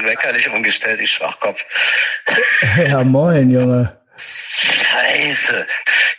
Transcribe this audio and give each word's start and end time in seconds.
den 0.00 0.08
Wecker 0.08 0.32
nicht 0.32 0.48
umgestellt, 0.48 1.00
ich 1.00 1.12
Schwachkopf. 1.12 1.64
Ja, 2.86 3.04
moin, 3.04 3.50
Junge. 3.50 3.98
Scheiße. 4.16 5.66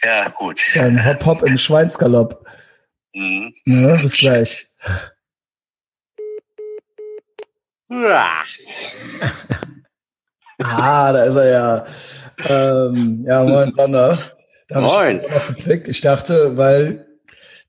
Ja, 0.03 0.29
gut. 0.29 0.59
Dann 0.73 1.05
hopp 1.05 1.25
hopp 1.25 1.43
im 1.43 1.57
Schweinsgalopp. 1.57 2.45
Mhm. 3.13 3.53
Ne, 3.65 3.99
bis 4.01 4.13
gleich. 4.13 4.67
Ah, 10.63 11.11
da 11.11 11.23
ist 11.23 11.35
er 11.35 11.49
ja. 11.49 11.85
Ähm, 12.47 13.25
ja, 13.27 13.43
moin, 13.43 13.73
Sander. 13.73 14.17
Da 14.67 14.75
hab 14.75 14.83
Moin. 14.83 15.21
Ich 15.21 15.31
noch 15.31 15.47
gekriegt. 15.55 15.87
Ich 15.87 16.01
dachte, 16.01 16.55
weil 16.55 17.07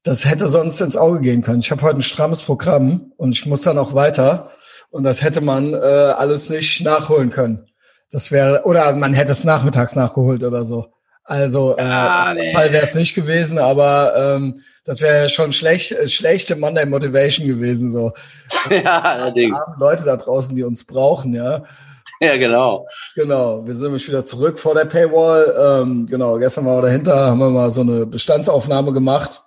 das 0.02 0.26
hätte 0.26 0.46
sonst 0.46 0.80
ins 0.80 0.96
Auge 0.96 1.20
gehen 1.20 1.42
können. 1.42 1.60
Ich 1.60 1.70
habe 1.70 1.80
heute 1.82 2.00
ein 2.00 2.02
strammes 2.02 2.42
Programm 2.42 3.12
und 3.16 3.32
ich 3.32 3.46
muss 3.46 3.62
dann 3.62 3.78
auch 3.78 3.94
weiter. 3.94 4.52
Und 4.92 5.04
das 5.04 5.22
hätte 5.22 5.40
man 5.40 5.72
äh, 5.72 5.76
alles 5.76 6.50
nicht 6.50 6.82
nachholen 6.84 7.30
können. 7.30 7.66
Das 8.10 8.30
wäre, 8.30 8.62
oder 8.64 8.92
man 8.94 9.14
hätte 9.14 9.32
es 9.32 9.42
nachmittags 9.42 9.96
nachgeholt 9.96 10.44
oder 10.44 10.64
so. 10.64 10.86
Also 11.24 11.76
äh, 11.78 11.82
Ah, 11.82 12.32
im 12.32 12.36
nee. 12.36 12.52
Fall 12.52 12.72
wäre 12.72 12.84
es 12.84 12.94
nicht 12.94 13.14
gewesen, 13.14 13.58
aber 13.58 14.12
ähm, 14.16 14.60
das 14.84 15.00
wäre 15.00 15.30
schon 15.30 15.52
schlecht, 15.52 15.92
äh, 15.92 16.08
schlechte 16.08 16.56
Monday 16.56 16.84
Motivation 16.84 17.46
gewesen. 17.46 17.90
So 17.90 18.12
ja, 18.70 19.00
allerdings. 19.00 19.58
armen 19.58 19.80
Leute 19.80 20.04
da 20.04 20.16
draußen, 20.16 20.54
die 20.54 20.62
uns 20.62 20.84
brauchen, 20.84 21.34
ja. 21.34 21.64
Ja, 22.20 22.36
genau. 22.36 22.86
Genau, 23.16 23.66
wir 23.66 23.74
sind 23.74 23.86
nämlich 23.86 24.06
wieder 24.06 24.24
zurück 24.24 24.60
vor 24.60 24.76
der 24.76 24.84
Paywall. 24.84 25.82
Ähm, 25.82 26.06
genau, 26.06 26.38
gestern 26.38 26.66
waren 26.66 26.76
wir 26.76 26.82
dahinter, 26.82 27.16
haben 27.26 27.40
wir 27.40 27.50
mal 27.50 27.72
so 27.72 27.80
eine 27.80 28.06
Bestandsaufnahme 28.06 28.92
gemacht. 28.92 29.42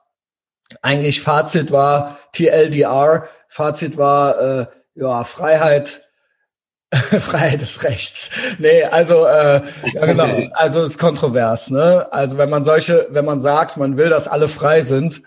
Eigentlich 0.82 1.22
Fazit 1.22 1.72
war 1.72 2.18
TLDR, 2.34 3.30
Fazit 3.48 3.98
war 3.98 4.42
äh, 4.42 4.66
ja 4.96 5.24
Freiheit, 5.24 6.02
Freiheit 6.92 7.62
des 7.62 7.84
Rechts. 7.84 8.30
Nee, 8.58 8.84
also 8.84 9.26
äh, 9.26 9.62
ja 9.94 10.06
genau, 10.06 10.50
also 10.54 10.84
ist 10.84 10.98
kontrovers, 10.98 11.70
ne? 11.70 12.08
Also 12.12 12.38
wenn 12.38 12.50
man 12.50 12.64
solche, 12.64 13.08
wenn 13.12 13.26
man 13.26 13.40
sagt, 13.40 13.78
man 13.78 13.98
will, 13.98 14.10
dass 14.10 14.28
alle 14.28 14.48
frei 14.48 14.82
sind, 14.82 15.22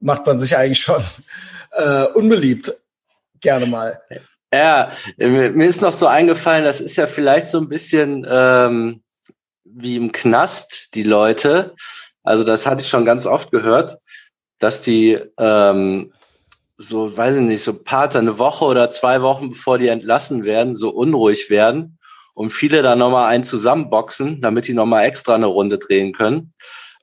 macht 0.00 0.26
man 0.26 0.38
sich 0.40 0.56
eigentlich 0.56 0.80
schon 0.80 1.02
äh, 1.72 2.04
unbeliebt. 2.04 2.72
Gerne 3.40 3.66
mal. 3.66 4.00
Ja, 4.54 4.92
mir 5.16 5.66
ist 5.66 5.80
noch 5.80 5.92
so 5.92 6.06
eingefallen, 6.06 6.64
das 6.64 6.80
ist 6.80 6.96
ja 6.96 7.06
vielleicht 7.06 7.48
so 7.48 7.58
ein 7.58 7.68
bisschen 7.68 8.26
ähm, 8.28 9.02
wie 9.64 9.96
im 9.96 10.12
Knast, 10.12 10.94
die 10.94 11.02
Leute. 11.02 11.74
Also 12.22 12.44
das 12.44 12.66
hatte 12.66 12.82
ich 12.82 12.88
schon 12.88 13.04
ganz 13.04 13.26
oft 13.26 13.50
gehört, 13.50 13.98
dass 14.58 14.82
die 14.82 15.18
ähm, 15.38 16.12
so, 16.82 17.16
weiß 17.16 17.36
ich 17.36 17.42
nicht, 17.42 17.62
so 17.62 17.74
Pater 17.74 18.18
eine 18.18 18.38
Woche 18.38 18.64
oder 18.64 18.90
zwei 18.90 19.22
Wochen 19.22 19.50
bevor 19.50 19.78
die 19.78 19.88
entlassen 19.88 20.44
werden, 20.44 20.74
so 20.74 20.90
unruhig 20.90 21.50
werden 21.50 21.98
und 22.34 22.50
viele 22.50 22.82
dann 22.82 22.98
nochmal 22.98 23.28
einen 23.28 23.44
zusammenboxen, 23.44 24.40
damit 24.40 24.68
die 24.68 24.74
nochmal 24.74 25.04
extra 25.04 25.34
eine 25.34 25.46
Runde 25.46 25.78
drehen 25.78 26.12
können. 26.12 26.52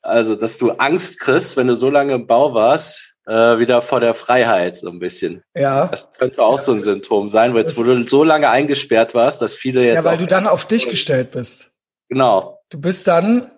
Also, 0.02 0.36
dass 0.36 0.58
du 0.58 0.71
Angst 0.71 1.19
kriegst, 1.19 1.58
wenn 1.58 1.67
du 1.67 1.75
so 1.75 1.89
lange 1.89 2.13
im 2.13 2.25
Bau 2.25 2.53
warst, 2.53 3.16
äh, 3.27 3.59
wieder 3.59 3.81
vor 3.81 3.99
der 3.99 4.13
Freiheit, 4.13 4.77
so 4.77 4.89
ein 4.89 4.99
bisschen. 4.99 5.44
Ja. 5.55 5.88
Das 5.88 6.11
könnte 6.17 6.41
auch 6.41 6.58
so 6.58 6.71
ein 6.71 6.80
Symptom 6.80 7.30
sein, 7.30 7.54
weil 7.54 7.61
jetzt, 7.61 7.77
wo 7.77 7.83
du 7.83 8.08
so 8.08 8.23
lange 8.23 8.49
eingesperrt 8.49 9.14
warst, 9.14 9.42
dass 9.42 9.55
viele 9.55 9.86
jetzt 9.86 10.04
Ja, 10.04 10.09
weil 10.09 10.17
du 10.17 10.25
dann 10.25 10.48
auf 10.48 10.65
dich 10.65 10.89
gestellt 10.89 11.31
bist. 11.31 11.71
genau. 12.08 12.59
Du 12.70 12.80
bist 12.80 13.08
dann, 13.08 13.52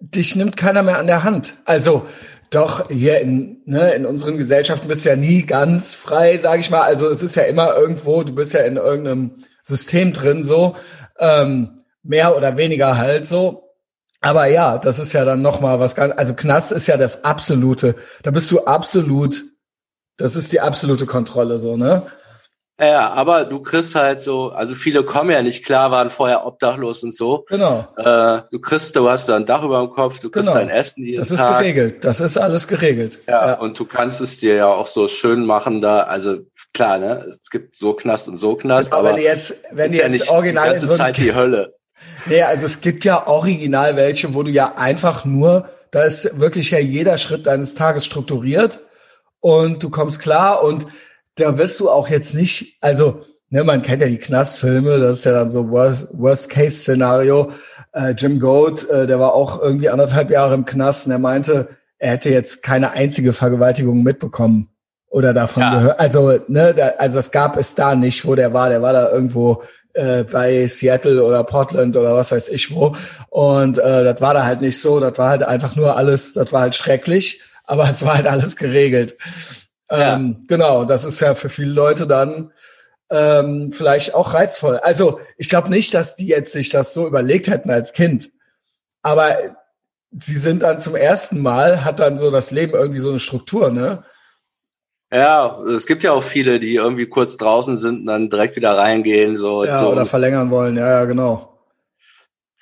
dich 0.00 0.34
nimmt 0.36 0.56
keiner 0.56 0.82
mehr 0.82 0.98
an 0.98 1.06
der 1.06 1.24
Hand. 1.24 1.54
Also 1.64 2.06
doch 2.50 2.88
hier 2.88 3.20
in, 3.20 3.62
ne, 3.66 3.92
in 3.92 4.06
unseren 4.06 4.38
Gesellschaften 4.38 4.88
bist 4.88 5.04
du 5.04 5.10
ja 5.10 5.16
nie 5.16 5.44
ganz 5.44 5.94
frei, 5.94 6.38
sage 6.38 6.60
ich 6.60 6.70
mal. 6.70 6.82
Also 6.82 7.08
es 7.08 7.22
ist 7.22 7.36
ja 7.36 7.42
immer 7.44 7.76
irgendwo, 7.76 8.22
du 8.22 8.34
bist 8.34 8.52
ja 8.52 8.60
in 8.60 8.76
irgendeinem 8.76 9.32
System 9.62 10.12
drin, 10.12 10.44
so 10.44 10.76
ähm, 11.18 11.82
mehr 12.02 12.36
oder 12.36 12.56
weniger 12.56 12.96
halt 12.96 13.26
so. 13.26 13.74
Aber 14.20 14.46
ja, 14.46 14.78
das 14.78 14.98
ist 14.98 15.12
ja 15.12 15.24
dann 15.24 15.42
noch 15.42 15.60
mal 15.60 15.78
was 15.78 15.94
ganz. 15.94 16.14
Also 16.16 16.34
Knast 16.34 16.72
ist 16.72 16.88
ja 16.88 16.96
das 16.96 17.24
absolute. 17.24 17.94
Da 18.22 18.30
bist 18.30 18.50
du 18.50 18.64
absolut. 18.64 19.44
Das 20.16 20.34
ist 20.34 20.50
die 20.50 20.60
absolute 20.60 21.06
Kontrolle, 21.06 21.58
so 21.58 21.76
ne? 21.76 22.02
Ja, 22.80 23.10
aber 23.10 23.44
du 23.44 23.60
kriegst 23.60 23.96
halt 23.96 24.22
so, 24.22 24.50
also 24.50 24.74
viele 24.76 25.02
kommen 25.02 25.30
ja 25.30 25.42
nicht 25.42 25.64
klar, 25.64 25.90
waren 25.90 26.10
vorher 26.10 26.46
obdachlos 26.46 27.02
und 27.02 27.12
so. 27.12 27.44
Genau. 27.48 27.88
Äh, 27.96 28.42
du 28.52 28.60
kriegst, 28.60 28.94
du 28.94 29.08
hast 29.08 29.28
da 29.28 29.34
ein 29.34 29.46
Dach 29.46 29.64
über 29.64 29.80
dem 29.80 29.90
Kopf, 29.90 30.20
du 30.20 30.30
kriegst 30.30 30.48
Genau. 30.48 30.60
dein 30.60 30.70
Essen 30.70 31.04
jeden 31.04 31.16
Das 31.18 31.32
ist 31.32 31.38
Tag. 31.38 31.58
geregelt. 31.58 32.04
Das 32.04 32.20
ist 32.20 32.36
alles 32.38 32.68
geregelt. 32.68 33.18
Ja, 33.26 33.54
und 33.54 33.76
du 33.78 33.84
kannst 33.84 34.20
es 34.20 34.38
dir 34.38 34.54
ja 34.54 34.66
auch 34.68 34.86
so 34.86 35.08
schön 35.08 35.44
machen 35.44 35.80
da, 35.82 36.02
also 36.04 36.36
klar, 36.72 36.98
ne, 36.98 37.26
es 37.42 37.50
gibt 37.50 37.76
so 37.76 37.94
Knast 37.94 38.28
und 38.28 38.36
so 38.36 38.54
Knast, 38.54 38.92
Aber 38.92 39.00
aber 39.00 39.08
wenn 39.10 39.16
die 39.16 39.22
jetzt, 39.24 39.56
wenn 39.72 39.90
die 39.90 39.98
ja 39.98 40.04
jetzt 40.04 40.12
nicht 40.20 40.30
original 40.30 40.68
die 40.68 40.68
in 40.68 40.74
ganze 40.74 40.86
so 40.86 40.92
einem 40.92 41.00
Zeit 41.14 41.16
die 41.16 41.34
Hölle. 41.34 41.74
Nee, 42.26 42.42
also 42.42 42.66
es 42.66 42.80
gibt 42.80 43.04
ja 43.04 43.26
original 43.26 43.96
welche, 43.96 44.34
wo 44.34 44.42
du 44.44 44.50
ja 44.52 44.74
einfach 44.76 45.24
nur, 45.24 45.68
da 45.90 46.02
ist 46.04 46.38
wirklich 46.38 46.70
ja 46.70 46.78
jeder 46.78 47.18
Schritt 47.18 47.46
deines 47.46 47.74
Tages 47.74 48.04
strukturiert 48.06 48.80
und 49.40 49.82
du 49.82 49.90
kommst 49.90 50.20
klar 50.20 50.62
und 50.62 50.86
da 51.40 51.58
wirst 51.58 51.78
du 51.80 51.90
auch 51.90 52.08
jetzt 52.08 52.34
nicht, 52.34 52.76
also, 52.80 53.22
ne, 53.50 53.64
man 53.64 53.82
kennt 53.82 54.02
ja 54.02 54.08
die 54.08 54.18
Knastfilme, 54.18 54.98
das 54.98 55.18
ist 55.18 55.24
ja 55.24 55.32
dann 55.32 55.50
so 55.50 55.70
Worst- 55.70 56.08
Worst-Case-Szenario. 56.12 57.50
Äh, 57.92 58.10
Jim 58.16 58.38
Goat, 58.38 58.88
äh, 58.90 59.06
der 59.06 59.18
war 59.18 59.32
auch 59.34 59.60
irgendwie 59.62 59.88
anderthalb 59.88 60.30
Jahre 60.30 60.54
im 60.54 60.64
Knast 60.64 61.06
und 61.06 61.12
er 61.12 61.18
meinte, 61.18 61.68
er 61.98 62.12
hätte 62.12 62.30
jetzt 62.30 62.62
keine 62.62 62.92
einzige 62.92 63.32
Vergewaltigung 63.32 64.02
mitbekommen 64.02 64.68
oder 65.10 65.32
davon 65.32 65.62
Ja. 65.62 65.74
gehört. 65.74 66.00
Also, 66.00 66.38
ne, 66.48 66.74
da, 66.74 66.88
also 66.98 67.16
das 67.16 67.30
gab 67.30 67.56
es 67.56 67.74
da 67.74 67.94
nicht, 67.94 68.26
wo 68.26 68.34
der 68.34 68.52
war. 68.52 68.68
Der 68.68 68.82
war 68.82 68.92
da 68.92 69.10
irgendwo 69.10 69.62
äh, 69.94 70.22
bei 70.24 70.66
Seattle 70.66 71.24
oder 71.24 71.42
Portland 71.44 71.96
oder 71.96 72.14
was 72.14 72.30
weiß 72.30 72.48
ich 72.50 72.72
wo. 72.74 72.94
Und 73.30 73.78
äh, 73.78 74.04
das 74.04 74.20
war 74.20 74.34
da 74.34 74.44
halt 74.44 74.60
nicht 74.60 74.80
so. 74.80 75.00
Das 75.00 75.16
war 75.18 75.30
halt 75.30 75.42
einfach 75.42 75.74
nur 75.74 75.96
alles, 75.96 76.34
das 76.34 76.52
war 76.52 76.60
halt 76.60 76.74
schrecklich, 76.74 77.40
aber 77.64 77.84
es 77.90 78.04
war 78.04 78.16
halt 78.16 78.26
alles 78.28 78.54
geregelt. 78.56 79.16
Ja. 79.90 80.16
Ähm, 80.16 80.44
genau, 80.48 80.84
das 80.84 81.04
ist 81.04 81.20
ja 81.20 81.34
für 81.34 81.48
viele 81.48 81.72
Leute 81.72 82.06
dann 82.06 82.52
ähm, 83.10 83.72
vielleicht 83.72 84.14
auch 84.14 84.34
reizvoll. 84.34 84.78
Also 84.78 85.20
ich 85.36 85.48
glaube 85.48 85.70
nicht, 85.70 85.94
dass 85.94 86.16
die 86.16 86.26
jetzt 86.26 86.52
sich 86.52 86.68
das 86.68 86.92
so 86.92 87.06
überlegt 87.06 87.48
hätten 87.48 87.70
als 87.70 87.92
Kind. 87.92 88.30
Aber 89.02 89.36
sie 90.10 90.36
sind 90.36 90.62
dann 90.62 90.78
zum 90.78 90.94
ersten 90.94 91.40
Mal, 91.40 91.84
hat 91.84 92.00
dann 92.00 92.18
so 92.18 92.30
das 92.30 92.50
Leben 92.50 92.74
irgendwie 92.74 92.98
so 92.98 93.10
eine 93.10 93.18
Struktur, 93.18 93.70
ne? 93.70 94.04
Ja, 95.10 95.58
es 95.62 95.86
gibt 95.86 96.02
ja 96.02 96.12
auch 96.12 96.22
viele, 96.22 96.60
die 96.60 96.74
irgendwie 96.74 97.06
kurz 97.06 97.38
draußen 97.38 97.78
sind 97.78 98.00
und 98.00 98.06
dann 98.06 98.28
direkt 98.28 98.56
wieder 98.56 98.76
reingehen, 98.76 99.38
so, 99.38 99.64
Ja, 99.64 99.78
so 99.78 99.90
oder 99.90 100.04
verlängern 100.04 100.50
wollen, 100.50 100.76
ja, 100.76 100.86
ja, 100.86 101.04
genau. 101.06 101.58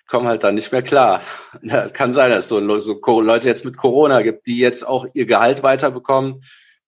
kommen 0.07 0.29
halt 0.29 0.45
dann 0.45 0.55
nicht 0.55 0.71
mehr 0.71 0.83
klar. 0.83 1.23
Ja, 1.63 1.89
kann 1.93 2.13
sein, 2.13 2.31
dass 2.31 2.45
es 2.45 2.49
so, 2.49 2.79
so 2.79 3.21
Leute 3.21 3.49
jetzt 3.49 3.65
mit 3.65 3.77
Corona 3.77 4.23
gibt, 4.23 4.47
die 4.47 4.59
jetzt 4.59 4.87
auch 4.87 5.07
ihr 5.13 5.27
Gehalt 5.27 5.65
weiterbekommen, 5.65 6.43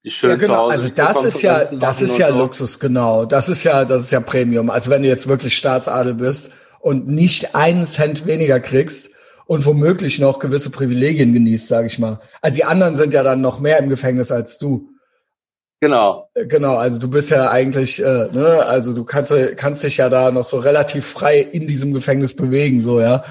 die 0.04 0.10
schön 0.10 0.30
Ja, 0.30 0.36
genau. 0.36 0.68
Also 0.68 0.88
das 0.88 1.24
ist 1.24 1.42
ja, 1.42 1.64
das 1.64 2.02
ist 2.02 2.18
ja. 2.18 2.28
Luxus, 2.28 2.78
genau. 2.78 3.24
Das 3.24 3.48
ist 3.48 3.64
ja, 3.64 3.84
das 3.84 4.02
ist 4.02 4.12
ja 4.12 4.20
Premium. 4.20 4.70
Also 4.70 4.90
wenn 4.90 5.02
du 5.02 5.08
jetzt 5.08 5.28
wirklich 5.28 5.56
Staatsadel 5.56 6.14
bist 6.14 6.50
und 6.80 7.08
nicht 7.08 7.54
einen 7.54 7.86
Cent 7.86 8.26
weniger 8.26 8.60
kriegst 8.60 9.10
und 9.46 9.64
womöglich 9.66 10.18
noch 10.18 10.38
gewisse 10.38 10.70
Privilegien 10.70 11.32
genießt, 11.32 11.68
sage 11.68 11.86
ich 11.86 11.98
mal. 11.98 12.20
Also 12.42 12.56
die 12.56 12.64
anderen 12.64 12.96
sind 12.96 13.14
ja 13.14 13.22
dann 13.22 13.40
noch 13.40 13.60
mehr 13.60 13.78
im 13.78 13.88
Gefängnis 13.88 14.30
als 14.30 14.58
du. 14.58 14.90
Genau. 15.80 16.28
Äh, 16.34 16.46
Genau, 16.46 16.76
also 16.76 16.98
du 16.98 17.08
bist 17.08 17.30
ja 17.30 17.50
eigentlich, 17.50 18.00
äh, 18.02 18.28
ne, 18.32 18.64
also 18.64 18.92
du 18.92 19.04
kannst, 19.04 19.32
kannst 19.56 19.84
dich 19.84 19.96
ja 19.96 20.08
da 20.08 20.30
noch 20.30 20.44
so 20.44 20.58
relativ 20.58 21.06
frei 21.06 21.40
in 21.40 21.66
diesem 21.66 21.92
Gefängnis 21.92 22.34
bewegen, 22.34 22.80
so, 22.80 23.00
ja. 23.00 23.24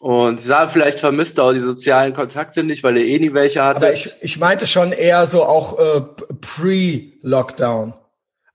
Und 0.00 0.40
ich 0.40 0.46
sage, 0.46 0.70
vielleicht 0.70 0.98
vermisst 0.98 1.36
du 1.36 1.42
auch 1.42 1.52
die 1.52 1.60
sozialen 1.60 2.14
Kontakte 2.14 2.62
nicht, 2.62 2.82
weil 2.82 2.94
du 2.94 3.04
eh 3.04 3.18
nie 3.18 3.34
welche 3.34 3.62
hattest. 3.62 3.84
Aber 3.84 3.92
ich, 3.92 4.14
ich 4.22 4.38
meinte 4.38 4.66
schon 4.66 4.92
eher 4.92 5.26
so 5.26 5.44
auch 5.44 5.78
äh, 5.78 6.00
pre-Lockdown. 6.40 7.92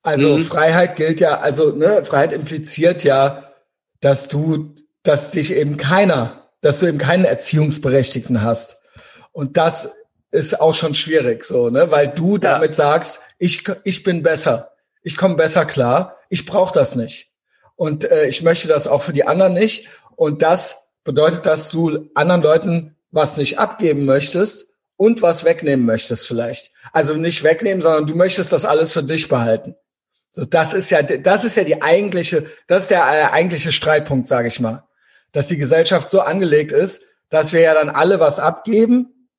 Also 0.01 0.38
Mhm. 0.38 0.42
Freiheit 0.42 0.95
gilt 0.95 1.19
ja, 1.19 1.39
also 1.39 1.69
ne, 1.71 2.03
Freiheit 2.03 2.33
impliziert 2.33 3.03
ja, 3.03 3.44
dass 4.00 4.27
du, 4.27 4.74
dass 5.03 5.30
dich 5.30 5.53
eben 5.53 5.77
keiner, 5.77 6.50
dass 6.62 6.80
du 6.80 6.88
eben 6.88 6.97
keinen 6.97 7.25
Erziehungsberechtigten 7.25 8.41
hast. 8.41 8.77
Und 9.31 9.57
das 9.57 9.91
ist 10.31 10.59
auch 10.59 10.74
schon 10.74 10.95
schwierig, 10.95 11.44
so, 11.44 11.69
ne, 11.69 11.91
weil 11.91 12.07
du 12.07 12.39
damit 12.39 12.74
sagst, 12.74 13.19
ich, 13.38 13.63
ich 13.83 14.01
bin 14.01 14.24
besser, 14.24 14.71
ich 15.03 15.15
komme 15.15 15.36
besser 15.36 15.65
klar, 15.65 16.18
ich 16.30 16.48
brauche 16.48 16.74
das 16.74 16.95
nicht. 16.95 17.30
Und 17.75 18.09
äh, 18.09 18.25
ich 18.25 18.41
möchte 18.41 18.68
das 18.68 18.88
auch 18.88 19.03
für 19.03 19.13
die 19.13 19.27
anderen 19.27 19.53
nicht. 19.53 19.88
Und 20.15 20.41
das 20.41 20.84
bedeutet, 21.05 21.45
dass 21.45 21.69
du 21.69 22.09
anderen 22.15 22.41
Leuten 22.41 22.95
was 23.11 23.37
nicht 23.37 23.57
abgeben 23.57 24.03
möchtest 24.03 24.73
und 24.97 25.21
was 25.21 25.45
wegnehmen 25.45 25.85
möchtest 25.85 26.27
vielleicht. 26.27 26.71
Also 26.91 27.15
nicht 27.15 27.43
wegnehmen, 27.43 27.81
sondern 27.81 28.07
du 28.07 28.15
möchtest 28.15 28.51
das 28.51 28.65
alles 28.65 28.91
für 28.91 29.03
dich 29.03 29.29
behalten. 29.29 29.75
So, 30.33 30.43
das 30.43 30.73
ist 30.73 30.89
ja, 30.89 31.01
das 31.01 31.45
ist 31.45 31.55
ja 31.55 31.63
die 31.63 31.81
eigentliche, 31.81 32.45
das 32.67 32.83
ist 32.83 32.91
der 32.91 33.03
äh, 33.03 33.31
eigentliche 33.31 33.71
Streitpunkt, 33.71 34.27
sage 34.27 34.49
ich 34.49 34.59
mal, 34.59 34.83
dass 35.31 35.47
die 35.47 35.57
Gesellschaft 35.57 36.09
so 36.09 36.19
angelegt 36.19 36.73
ist, 36.73 37.03
dass 37.29 37.53
wir 37.53 37.61
ja 37.61 37.73
dann 37.73 37.89
alle 37.89 38.19
was 38.19 38.39
abgeben, 38.39 39.29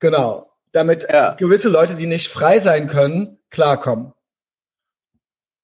genau, 0.00 0.50
damit 0.72 1.06
Ja. 1.08 1.34
gewisse 1.34 1.68
Leute, 1.68 1.94
die 1.94 2.06
nicht 2.06 2.28
frei 2.28 2.58
sein 2.58 2.88
können, 2.88 3.38
klarkommen. 3.50 4.12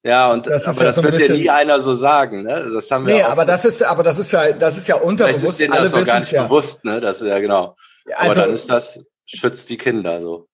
Ja, 0.05 0.31
und 0.31 0.47
das 0.47 0.69
aber 0.69 0.79
ja 0.79 0.85
das 0.85 0.97
so 0.97 1.03
wird 1.03 1.19
ja 1.19 1.35
nie 1.35 1.49
einer 1.49 1.81
so 1.81 1.95
sagen, 1.95 2.43
ne? 2.43 2.71
Das 2.75 2.91
haben 2.91 3.07
wir 3.07 3.15
Nee, 3.15 3.23
aber 3.23 3.47
das 3.47 3.65
ist 3.65 3.83
aber 3.83 4.03
das 4.03 4.19
ist 4.19 4.33
ja 4.33 4.53
das 4.53 4.77
ist 4.77 4.87
ja 4.87 4.97
unterbewusst, 4.97 5.61
ist 5.61 5.73
alle 5.73 5.89
das 5.89 6.07
gar 6.07 6.21
nicht 6.21 6.33
ja. 6.33 6.43
bewusst, 6.45 6.85
ne? 6.85 7.01
Das 7.01 7.23
ist 7.23 7.29
ja 7.29 7.39
genau. 7.39 7.75
Also, 8.17 8.31
aber 8.31 8.35
dann 8.35 8.55
ist 8.55 8.71
das 8.71 9.01
schützt 9.25 9.71
die 9.71 9.79
Kinder 9.79 10.21
so. 10.21 10.47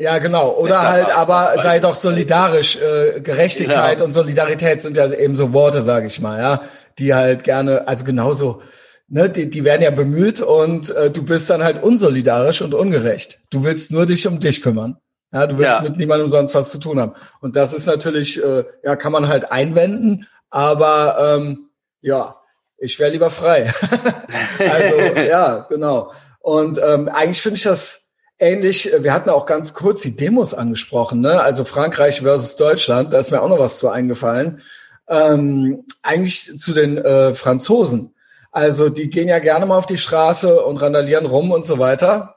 Ja, 0.00 0.18
genau. 0.18 0.50
Oder 0.52 0.88
halt, 0.88 1.10
aber 1.10 1.54
sei 1.60 1.80
doch 1.80 1.96
solidarisch. 1.96 2.76
Äh, 2.76 3.20
Gerechtigkeit 3.20 3.98
genau. 3.98 4.06
und 4.06 4.12
Solidarität 4.12 4.80
sind 4.80 4.96
ja 4.96 5.12
eben 5.12 5.36
so 5.36 5.52
Worte, 5.52 5.82
sage 5.82 6.06
ich 6.06 6.20
mal, 6.20 6.38
ja, 6.38 6.62
die 7.00 7.14
halt 7.14 7.42
gerne, 7.42 7.88
also 7.88 8.04
genauso, 8.04 8.62
ne, 9.08 9.28
die, 9.28 9.50
die 9.50 9.64
werden 9.64 9.82
ja 9.82 9.90
bemüht 9.90 10.40
und 10.40 10.90
äh, 10.90 11.10
du 11.10 11.24
bist 11.24 11.50
dann 11.50 11.64
halt 11.64 11.82
unsolidarisch 11.82 12.62
und 12.62 12.74
ungerecht. 12.74 13.40
Du 13.50 13.64
willst 13.64 13.90
nur 13.90 14.06
dich 14.06 14.26
um 14.28 14.38
dich 14.38 14.62
kümmern. 14.62 14.98
Ja, 15.32 15.46
du 15.46 15.58
willst 15.58 15.70
ja. 15.70 15.82
mit 15.82 15.96
niemandem 15.98 16.30
sonst 16.30 16.54
was 16.54 16.70
zu 16.70 16.78
tun 16.78 16.98
haben. 17.00 17.12
Und 17.40 17.56
das 17.56 17.74
ist 17.74 17.86
natürlich, 17.86 18.42
äh, 18.42 18.64
ja, 18.82 18.96
kann 18.96 19.12
man 19.12 19.28
halt 19.28 19.52
einwenden, 19.52 20.26
aber 20.50 21.36
ähm, 21.36 21.68
ja, 22.00 22.36
ich 22.78 22.98
wäre 22.98 23.10
lieber 23.10 23.28
frei. 23.28 23.72
also 24.58 25.20
ja, 25.20 25.66
genau. 25.68 26.12
Und 26.40 26.80
ähm, 26.82 27.08
eigentlich 27.08 27.42
finde 27.42 27.56
ich 27.56 27.64
das 27.64 28.08
ähnlich. 28.38 28.90
Wir 29.00 29.12
hatten 29.12 29.30
auch 29.30 29.44
ganz 29.44 29.74
kurz 29.74 30.00
die 30.00 30.16
Demos 30.16 30.54
angesprochen, 30.54 31.20
ne? 31.20 31.42
Also 31.42 31.64
Frankreich 31.64 32.22
versus 32.22 32.56
Deutschland. 32.56 33.12
Da 33.12 33.18
ist 33.18 33.30
mir 33.30 33.42
auch 33.42 33.48
noch 33.48 33.58
was 33.58 33.78
zu 33.78 33.88
eingefallen. 33.90 34.62
Ähm, 35.08 35.84
eigentlich 36.02 36.58
zu 36.58 36.72
den 36.72 36.98
äh, 36.98 37.34
Franzosen. 37.34 38.14
Also 38.50 38.88
die 38.88 39.10
gehen 39.10 39.28
ja 39.28 39.40
gerne 39.40 39.66
mal 39.66 39.76
auf 39.76 39.86
die 39.86 39.98
Straße 39.98 40.62
und 40.64 40.80
randalieren 40.80 41.26
rum 41.26 41.50
und 41.50 41.66
so 41.66 41.78
weiter. 41.78 42.36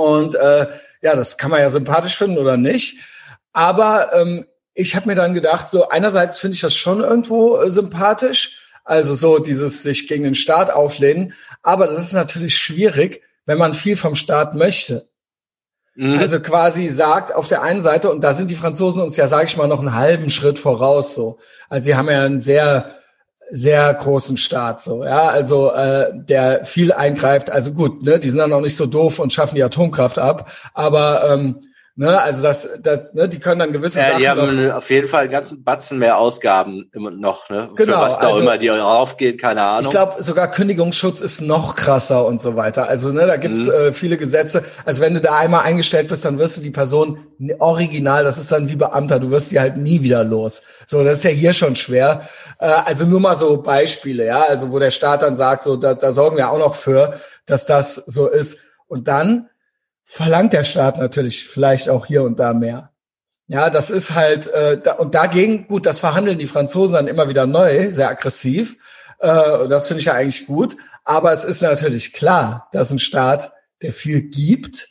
Und 0.00 0.34
äh, 0.34 0.66
ja, 1.02 1.14
das 1.14 1.36
kann 1.36 1.50
man 1.50 1.60
ja 1.60 1.68
sympathisch 1.68 2.16
finden 2.16 2.38
oder 2.38 2.56
nicht. 2.56 2.98
Aber 3.52 4.12
ähm, 4.14 4.46
ich 4.72 4.96
habe 4.96 5.08
mir 5.08 5.14
dann 5.14 5.34
gedacht, 5.34 5.68
so 5.68 5.88
einerseits 5.88 6.38
finde 6.38 6.54
ich 6.54 6.62
das 6.62 6.74
schon 6.74 7.00
irgendwo 7.00 7.58
äh, 7.58 7.70
sympathisch, 7.70 8.58
also 8.82 9.14
so 9.14 9.38
dieses 9.38 9.82
sich 9.82 10.08
gegen 10.08 10.24
den 10.24 10.34
Staat 10.34 10.70
auflehnen. 10.70 11.34
Aber 11.62 11.86
das 11.86 11.98
ist 11.98 12.14
natürlich 12.14 12.56
schwierig, 12.56 13.22
wenn 13.44 13.58
man 13.58 13.74
viel 13.74 13.94
vom 13.94 14.14
Staat 14.14 14.54
möchte. 14.54 15.10
Mhm. 15.96 16.18
Also 16.18 16.40
quasi 16.40 16.88
sagt 16.88 17.34
auf 17.34 17.46
der 17.46 17.60
einen 17.62 17.82
Seite, 17.82 18.10
und 18.10 18.24
da 18.24 18.32
sind 18.32 18.50
die 18.50 18.56
Franzosen 18.56 19.02
uns 19.02 19.18
ja, 19.18 19.26
sage 19.26 19.44
ich 19.44 19.56
mal, 19.58 19.68
noch 19.68 19.80
einen 19.80 19.94
halben 19.94 20.30
Schritt 20.30 20.58
voraus. 20.58 21.14
So, 21.14 21.38
also 21.68 21.84
sie 21.84 21.94
haben 21.94 22.08
ja 22.08 22.24
einen 22.24 22.40
sehr 22.40 22.94
sehr 23.50 23.92
großen 23.94 24.36
Staat 24.36 24.80
so 24.82 25.04
ja. 25.04 25.28
Also 25.28 25.72
äh, 25.72 26.12
der 26.14 26.64
viel 26.64 26.92
eingreift. 26.92 27.50
Also 27.50 27.72
gut 27.72 28.02
ne 28.04 28.18
die 28.18 28.28
sind 28.28 28.38
dann 28.38 28.52
auch 28.52 28.60
nicht 28.60 28.76
so 28.76 28.86
doof 28.86 29.18
und 29.18 29.32
schaffen 29.32 29.56
die 29.56 29.64
Atomkraft 29.64 30.18
ab. 30.18 30.50
Aber 30.74 31.30
ähm, 31.30 31.60
Ne, 32.00 32.18
also 32.18 32.42
das, 32.42 32.66
das 32.80 33.12
ne, 33.12 33.28
die 33.28 33.40
können 33.40 33.58
dann 33.58 33.72
gewisse 33.72 33.98
ja, 33.98 34.06
Sachen. 34.06 34.18
Die 34.20 34.28
haben 34.30 34.68
noch, 34.68 34.74
auf 34.74 34.88
jeden 34.88 35.06
Fall 35.06 35.24
einen 35.24 35.32
ganzen 35.32 35.62
Batzen 35.64 35.98
mehr 35.98 36.16
Ausgaben 36.16 36.88
immer 36.94 37.10
noch, 37.10 37.50
ne? 37.50 37.68
Genau, 37.76 37.98
Für 37.98 38.00
was 38.00 38.18
da 38.18 38.28
also, 38.28 38.40
immer 38.40 38.56
die 38.56 38.68
raufgehen, 38.68 39.36
keine 39.36 39.60
Ahnung. 39.60 39.84
Ich 39.84 39.90
glaube, 39.90 40.22
sogar 40.22 40.50
Kündigungsschutz 40.50 41.20
ist 41.20 41.42
noch 41.42 41.74
krasser 41.74 42.24
und 42.24 42.40
so 42.40 42.56
weiter. 42.56 42.88
Also 42.88 43.12
ne, 43.12 43.26
da 43.26 43.36
gibt's 43.36 43.66
mhm. 43.66 43.72
äh, 43.72 43.92
viele 43.92 44.16
Gesetze. 44.16 44.62
Also 44.86 45.02
wenn 45.02 45.12
du 45.12 45.20
da 45.20 45.36
einmal 45.36 45.64
eingestellt 45.64 46.08
bist, 46.08 46.24
dann 46.24 46.38
wirst 46.38 46.56
du 46.56 46.62
die 46.62 46.70
Person 46.70 47.20
original, 47.58 48.24
das 48.24 48.38
ist 48.38 48.50
dann 48.50 48.70
wie 48.70 48.76
Beamter, 48.76 49.20
du 49.20 49.30
wirst 49.30 49.50
die 49.50 49.60
halt 49.60 49.76
nie 49.76 50.02
wieder 50.02 50.24
los. 50.24 50.62
So, 50.86 51.04
das 51.04 51.18
ist 51.18 51.24
ja 51.24 51.30
hier 51.32 51.52
schon 51.52 51.76
schwer. 51.76 52.26
Äh, 52.60 52.64
also 52.64 53.04
nur 53.04 53.20
mal 53.20 53.36
so 53.36 53.60
Beispiele, 53.60 54.24
ja, 54.24 54.44
also 54.44 54.72
wo 54.72 54.78
der 54.78 54.90
Staat 54.90 55.20
dann 55.20 55.36
sagt, 55.36 55.64
so, 55.64 55.76
da, 55.76 55.92
da 55.92 56.12
sorgen 56.12 56.38
wir 56.38 56.50
auch 56.50 56.58
noch 56.58 56.76
für, 56.76 57.20
dass 57.44 57.66
das 57.66 57.96
so 57.96 58.26
ist. 58.26 58.56
Und 58.88 59.06
dann 59.06 59.50
verlangt 60.10 60.52
der 60.52 60.64
Staat 60.64 60.98
natürlich 60.98 61.46
vielleicht 61.46 61.88
auch 61.88 62.04
hier 62.04 62.24
und 62.24 62.40
da 62.40 62.52
mehr. 62.52 62.90
Ja, 63.46 63.70
das 63.70 63.90
ist 63.90 64.16
halt, 64.16 64.48
äh, 64.48 64.76
da, 64.76 64.94
und 64.94 65.14
dagegen, 65.14 65.68
gut, 65.68 65.86
das 65.86 66.00
verhandeln 66.00 66.38
die 66.38 66.48
Franzosen 66.48 66.94
dann 66.94 67.06
immer 67.06 67.28
wieder 67.28 67.46
neu, 67.46 67.92
sehr 67.92 68.08
aggressiv. 68.08 68.76
Äh, 69.20 69.68
das 69.68 69.86
finde 69.86 70.00
ich 70.00 70.06
ja 70.06 70.14
eigentlich 70.14 70.46
gut. 70.46 70.76
Aber 71.04 71.32
es 71.32 71.44
ist 71.44 71.62
natürlich 71.62 72.12
klar, 72.12 72.68
dass 72.72 72.90
ein 72.90 72.98
Staat, 72.98 73.52
der 73.82 73.92
viel 73.92 74.22
gibt 74.22 74.88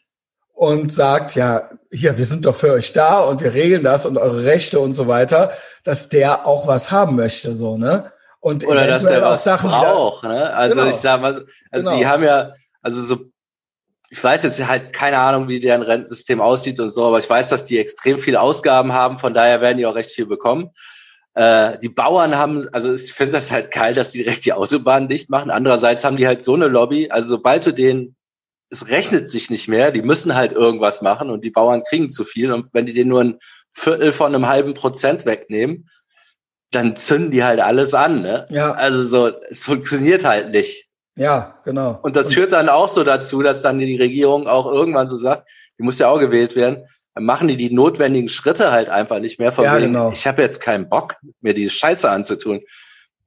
und 0.53 0.93
sagt, 0.93 1.35
ja, 1.35 1.69
hier, 1.91 2.17
wir 2.17 2.25
sind 2.25 2.45
doch 2.45 2.55
für 2.55 2.71
euch 2.71 2.93
da 2.93 3.19
und 3.19 3.41
wir 3.41 3.53
regeln 3.53 3.83
das 3.83 4.05
und 4.05 4.17
eure 4.17 4.45
Rechte 4.45 4.79
und 4.79 4.93
so 4.93 5.07
weiter, 5.07 5.51
dass 5.83 6.07
der 6.07 6.47
auch 6.47 6.65
was 6.65 6.91
haben 6.91 7.17
möchte, 7.17 7.55
so, 7.55 7.77
ne? 7.77 8.13
Und 8.39 8.65
Oder 8.65 8.87
dass 8.87 9.05
der 9.05 9.21
was 9.21 9.43
Sachen 9.43 9.69
braucht, 9.69 10.23
ne? 10.23 10.53
Also 10.53 10.75
genau. 10.75 10.89
ich 10.89 10.95
sag 10.95 11.21
mal, 11.21 11.45
also 11.71 11.87
genau. 11.87 11.97
die 11.97 12.07
haben 12.07 12.23
ja, 12.23 12.53
also 12.81 13.01
so 13.01 13.17
ich 14.09 14.23
weiß 14.23 14.43
jetzt 14.43 14.65
halt 14.65 14.93
keine 14.93 15.19
Ahnung, 15.19 15.47
wie 15.47 15.59
deren 15.59 15.83
Rentensystem 15.83 16.41
aussieht 16.41 16.79
und 16.79 16.89
so, 16.89 17.05
aber 17.05 17.19
ich 17.19 17.29
weiß, 17.29 17.49
dass 17.49 17.63
die 17.63 17.77
extrem 17.77 18.19
viele 18.19 18.41
Ausgaben 18.41 18.93
haben, 18.93 19.19
von 19.19 19.33
daher 19.33 19.61
werden 19.61 19.77
die 19.77 19.85
auch 19.85 19.95
recht 19.95 20.11
viel 20.11 20.25
bekommen. 20.25 20.71
Äh, 21.35 21.77
die 21.79 21.89
Bauern 21.89 22.35
haben, 22.35 22.67
also 22.73 22.91
ich 22.93 23.13
finde 23.13 23.33
das 23.33 23.51
halt 23.51 23.71
geil, 23.71 23.93
dass 23.93 24.09
die 24.09 24.23
direkt 24.23 24.45
die 24.45 24.53
Autobahnen 24.53 25.09
dicht 25.09 25.29
machen. 25.29 25.51
Andererseits 25.51 26.03
haben 26.03 26.17
die 26.17 26.27
halt 26.27 26.43
so 26.43 26.55
eine 26.55 26.67
Lobby, 26.67 27.11
also 27.11 27.29
sobald 27.29 27.65
du 27.65 27.71
denen, 27.71 28.15
es 28.71 28.89
rechnet 28.89 29.29
sich 29.29 29.49
nicht 29.49 29.67
mehr, 29.67 29.91
die 29.91 30.01
müssen 30.01 30.35
halt 30.35 30.51
irgendwas 30.51 31.01
machen 31.01 31.29
und 31.29 31.43
die 31.43 31.51
Bauern 31.51 31.83
kriegen 31.83 32.11
zu 32.11 32.23
viel 32.23 32.51
und 32.51 32.69
wenn 32.73 32.85
die 32.85 32.93
denen 32.93 33.09
nur 33.09 33.21
ein 33.21 33.39
Viertel 33.73 34.11
von 34.11 34.33
einem 34.33 34.47
halben 34.47 34.73
Prozent 34.73 35.25
wegnehmen, 35.25 35.89
dann 36.71 36.95
zünden 36.95 37.31
die 37.31 37.43
halt 37.43 37.59
alles 37.59 37.93
an. 37.93 38.21
Ne? 38.21 38.45
Ja. 38.49 38.71
Also 38.73 39.03
so, 39.03 39.31
es 39.49 39.63
funktioniert 39.63 40.23
halt 40.23 40.51
nicht. 40.51 40.88
Ja, 41.19 41.59
genau. 41.65 41.99
Und 42.01 42.15
das 42.15 42.33
führt 42.33 42.53
dann 42.53 42.69
auch 42.69 42.87
so 42.87 43.03
dazu, 43.03 43.41
dass 43.41 43.61
dann 43.61 43.77
die 43.77 43.97
Regierung 43.97 44.47
auch 44.47 44.71
irgendwann 44.71 45.07
so 45.07 45.17
sagt, 45.17 45.49
die 45.77 45.83
muss 45.83 45.99
ja 45.99 46.07
auch 46.07 46.19
gewählt 46.19 46.55
werden, 46.55 46.85
dann 47.13 47.25
machen 47.25 47.49
die 47.49 47.57
die 47.57 47.73
notwendigen 47.73 48.29
Schritte 48.29 48.71
halt 48.71 48.87
einfach 48.87 49.19
nicht 49.19 49.37
mehr. 49.37 49.51
Von 49.51 49.65
ja, 49.65 49.75
wegen, 49.75 49.87
genau. 49.87 50.11
Ich 50.13 50.25
habe 50.25 50.41
jetzt 50.41 50.61
keinen 50.61 50.87
Bock, 50.87 51.17
mir 51.41 51.53
diese 51.53 51.71
Scheiße 51.71 52.09
anzutun. 52.09 52.61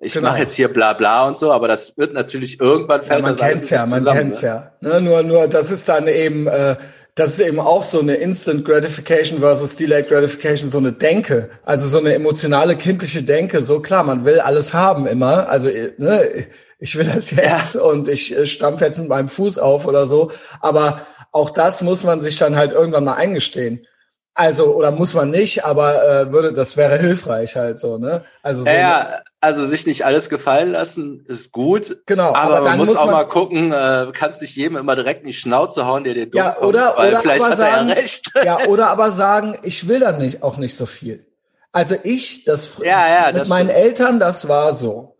Ich 0.00 0.14
genau. 0.14 0.30
mache 0.30 0.40
jetzt 0.40 0.54
hier 0.54 0.72
bla 0.72 0.94
bla 0.94 1.28
und 1.28 1.36
so, 1.36 1.52
aber 1.52 1.68
das 1.68 1.98
wird 1.98 2.14
natürlich 2.14 2.58
irgendwann 2.60 3.02
fällt 3.02 3.20
ja, 3.20 3.26
man 3.26 3.36
das 3.36 3.46
kennt's 3.46 3.70
ja, 3.70 3.86
man 3.86 3.98
zusammen, 3.98 4.18
kennt's 4.18 4.42
ne? 4.42 4.48
ja. 4.48 4.72
Ne, 4.80 5.00
nur, 5.02 5.22
nur 5.22 5.46
das 5.46 5.70
ist 5.70 5.86
dann 5.86 6.08
eben, 6.08 6.46
äh, 6.46 6.76
das 7.14 7.28
ist 7.28 7.40
eben 7.40 7.60
auch 7.60 7.82
so 7.82 8.00
eine 8.00 8.14
Instant 8.14 8.64
Gratification 8.64 9.40
versus 9.40 9.76
Delayed 9.76 10.08
Gratification, 10.08 10.70
so 10.70 10.78
eine 10.78 10.92
Denke, 10.92 11.50
also 11.62 11.86
so 11.86 11.98
eine 11.98 12.14
emotionale 12.14 12.76
kindliche 12.76 13.22
Denke. 13.22 13.62
So 13.62 13.80
klar, 13.80 14.02
man 14.02 14.24
will 14.24 14.40
alles 14.40 14.72
haben 14.72 15.06
immer. 15.06 15.48
Also 15.48 15.68
ne, 15.98 16.46
ich 16.82 16.98
will 16.98 17.06
das 17.06 17.30
jetzt 17.30 17.76
ja. 17.76 17.80
und 17.80 18.08
ich 18.08 18.36
äh, 18.36 18.44
stampfe 18.44 18.84
jetzt 18.84 18.98
mit 18.98 19.08
meinem 19.08 19.28
Fuß 19.28 19.58
auf 19.58 19.86
oder 19.86 20.06
so. 20.06 20.32
Aber 20.60 21.06
auch 21.30 21.50
das 21.50 21.80
muss 21.80 22.02
man 22.02 22.20
sich 22.20 22.36
dann 22.38 22.56
halt 22.56 22.72
irgendwann 22.72 23.04
mal 23.04 23.14
eingestehen. 23.14 23.86
Also, 24.34 24.74
oder 24.74 24.90
muss 24.90 25.12
man 25.12 25.30
nicht, 25.30 25.64
aber 25.64 26.02
äh, 26.02 26.32
würde, 26.32 26.54
das 26.54 26.78
wäre 26.78 26.96
hilfreich 26.98 27.54
halt 27.54 27.78
so, 27.78 27.98
ne? 27.98 28.24
Also 28.42 28.64
so 28.64 28.70
ja, 28.70 29.20
also 29.40 29.64
sich 29.66 29.86
nicht 29.86 30.06
alles 30.06 30.30
gefallen 30.30 30.72
lassen 30.72 31.24
ist 31.28 31.52
gut. 31.52 31.98
Genau, 32.06 32.34
aber, 32.34 32.56
aber 32.56 32.68
man 32.70 32.78
muss, 32.78 32.88
muss 32.88 32.96
auch 32.96 33.04
man, 33.04 33.14
mal 33.14 33.24
gucken, 33.24 33.72
äh, 33.72 34.06
kannst 34.14 34.40
nicht 34.40 34.56
jedem 34.56 34.78
immer 34.78 34.96
direkt 34.96 35.20
in 35.20 35.26
die 35.26 35.34
Schnauze 35.34 35.86
hauen, 35.86 36.04
der 36.04 36.14
dir 36.14 36.26
dumm 36.26 36.38
ja, 36.38 36.58
oder, 36.60 36.86
kommt, 36.86 36.98
weil 36.98 37.08
oder 37.10 37.20
vielleicht 37.20 37.44
hat 37.44 37.56
sagen, 37.58 37.88
er 37.90 37.94
ja 37.96 38.00
recht. 38.00 38.32
Ja, 38.44 38.58
oder 38.66 38.88
aber 38.90 39.10
sagen, 39.10 39.58
ich 39.62 39.86
will 39.86 40.00
dann 40.00 40.18
nicht 40.18 40.42
auch 40.42 40.56
nicht 40.56 40.76
so 40.76 40.86
viel. 40.86 41.26
Also 41.70 41.94
ich, 42.02 42.44
das 42.44 42.78
ja, 42.82 43.08
ja, 43.08 43.26
mit 43.32 43.42
das 43.42 43.48
meinen 43.48 43.68
stimmt. 43.68 43.84
Eltern, 43.84 44.20
das 44.20 44.48
war 44.48 44.74
so. 44.74 45.11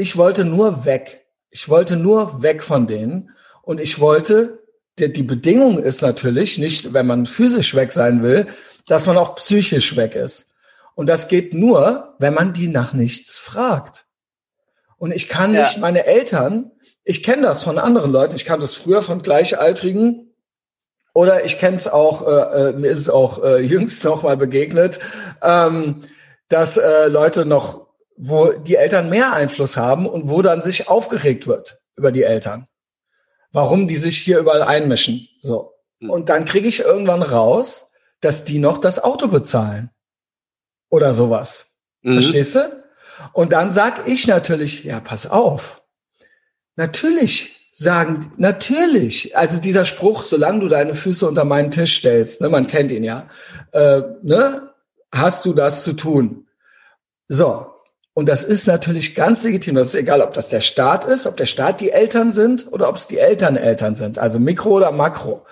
Ich 0.00 0.16
wollte 0.16 0.46
nur 0.46 0.86
weg. 0.86 1.26
Ich 1.50 1.68
wollte 1.68 1.96
nur 1.96 2.42
weg 2.42 2.62
von 2.62 2.86
denen. 2.86 3.32
Und 3.60 3.80
ich 3.80 4.00
wollte, 4.00 4.62
die, 4.98 5.12
die 5.12 5.22
Bedingung 5.22 5.78
ist 5.78 6.00
natürlich 6.00 6.56
nicht, 6.56 6.94
wenn 6.94 7.06
man 7.06 7.26
physisch 7.26 7.74
weg 7.74 7.92
sein 7.92 8.22
will, 8.22 8.46
dass 8.86 9.06
man 9.06 9.18
auch 9.18 9.36
psychisch 9.36 9.96
weg 9.96 10.16
ist. 10.16 10.46
Und 10.94 11.10
das 11.10 11.28
geht 11.28 11.52
nur, 11.52 12.14
wenn 12.18 12.32
man 12.32 12.54
die 12.54 12.68
nach 12.68 12.94
nichts 12.94 13.36
fragt. 13.36 14.06
Und 14.96 15.12
ich 15.12 15.28
kann 15.28 15.52
ja. 15.52 15.60
nicht 15.60 15.76
meine 15.76 16.06
Eltern, 16.06 16.70
ich 17.04 17.22
kenne 17.22 17.42
das 17.42 17.62
von 17.62 17.78
anderen 17.78 18.10
Leuten, 18.10 18.36
ich 18.36 18.46
kannte 18.46 18.64
es 18.64 18.72
früher 18.72 19.02
von 19.02 19.20
Gleichaltrigen, 19.20 20.32
oder 21.12 21.44
ich 21.44 21.58
kenne 21.58 21.76
es 21.76 21.88
auch, 21.88 22.26
äh, 22.26 22.70
äh, 22.70 22.72
mir 22.72 22.88
ist 22.88 23.00
es 23.00 23.10
auch 23.10 23.44
äh, 23.44 23.58
jüngst 23.60 24.02
noch 24.06 24.22
mal 24.22 24.38
begegnet, 24.38 24.98
ähm, 25.42 26.04
dass 26.48 26.78
äh, 26.78 27.08
Leute 27.08 27.44
noch 27.44 27.89
wo 28.22 28.52
die 28.52 28.76
Eltern 28.76 29.08
mehr 29.08 29.32
Einfluss 29.32 29.76
haben 29.76 30.06
und 30.06 30.28
wo 30.28 30.42
dann 30.42 30.60
sich 30.60 30.88
aufgeregt 30.88 31.46
wird 31.46 31.80
über 31.96 32.12
die 32.12 32.22
Eltern. 32.22 32.66
Warum 33.50 33.88
die 33.88 33.96
sich 33.96 34.18
hier 34.18 34.38
überall 34.38 34.62
einmischen. 34.62 35.26
So. 35.40 35.72
Hm. 36.00 36.10
Und 36.10 36.28
dann 36.28 36.44
kriege 36.44 36.68
ich 36.68 36.80
irgendwann 36.80 37.22
raus, 37.22 37.86
dass 38.20 38.44
die 38.44 38.58
noch 38.58 38.78
das 38.78 39.02
Auto 39.02 39.28
bezahlen. 39.28 39.90
Oder 40.90 41.14
sowas. 41.14 41.72
Mhm. 42.02 42.14
Verstehst 42.14 42.56
du? 42.56 42.84
Und 43.32 43.52
dann 43.52 43.70
sag 43.70 44.06
ich 44.06 44.26
natürlich, 44.26 44.84
ja, 44.84 45.00
pass 45.00 45.26
auf. 45.26 45.82
Natürlich 46.76 47.68
sagen, 47.72 48.32
natürlich. 48.36 49.36
Also 49.36 49.60
dieser 49.60 49.84
Spruch, 49.84 50.22
solange 50.22 50.60
du 50.60 50.68
deine 50.68 50.94
Füße 50.94 51.26
unter 51.26 51.44
meinen 51.44 51.70
Tisch 51.70 51.96
stellst, 51.96 52.40
ne, 52.40 52.48
man 52.48 52.66
kennt 52.66 52.90
ihn 52.90 53.04
ja, 53.04 53.28
äh, 53.72 54.02
ne, 54.22 54.74
hast 55.12 55.44
du 55.44 55.54
das 55.54 55.84
zu 55.84 55.94
tun. 55.94 56.48
So, 57.28 57.66
und 58.14 58.28
das 58.28 58.44
ist 58.44 58.66
natürlich 58.66 59.14
ganz 59.14 59.44
legitim. 59.44 59.76
Das 59.76 59.88
ist 59.88 59.94
egal, 59.94 60.20
ob 60.20 60.34
das 60.34 60.48
der 60.48 60.60
Staat 60.60 61.04
ist, 61.04 61.26
ob 61.26 61.36
der 61.36 61.46
Staat 61.46 61.80
die 61.80 61.90
Eltern 61.90 62.32
sind 62.32 62.70
oder 62.72 62.88
ob 62.88 62.96
es 62.96 63.06
die 63.06 63.18
Eltern 63.18 63.56
Eltern 63.56 63.94
sind. 63.94 64.18
Also 64.18 64.38
Mikro 64.38 64.70
oder 64.70 64.90
Makro. 64.90 65.46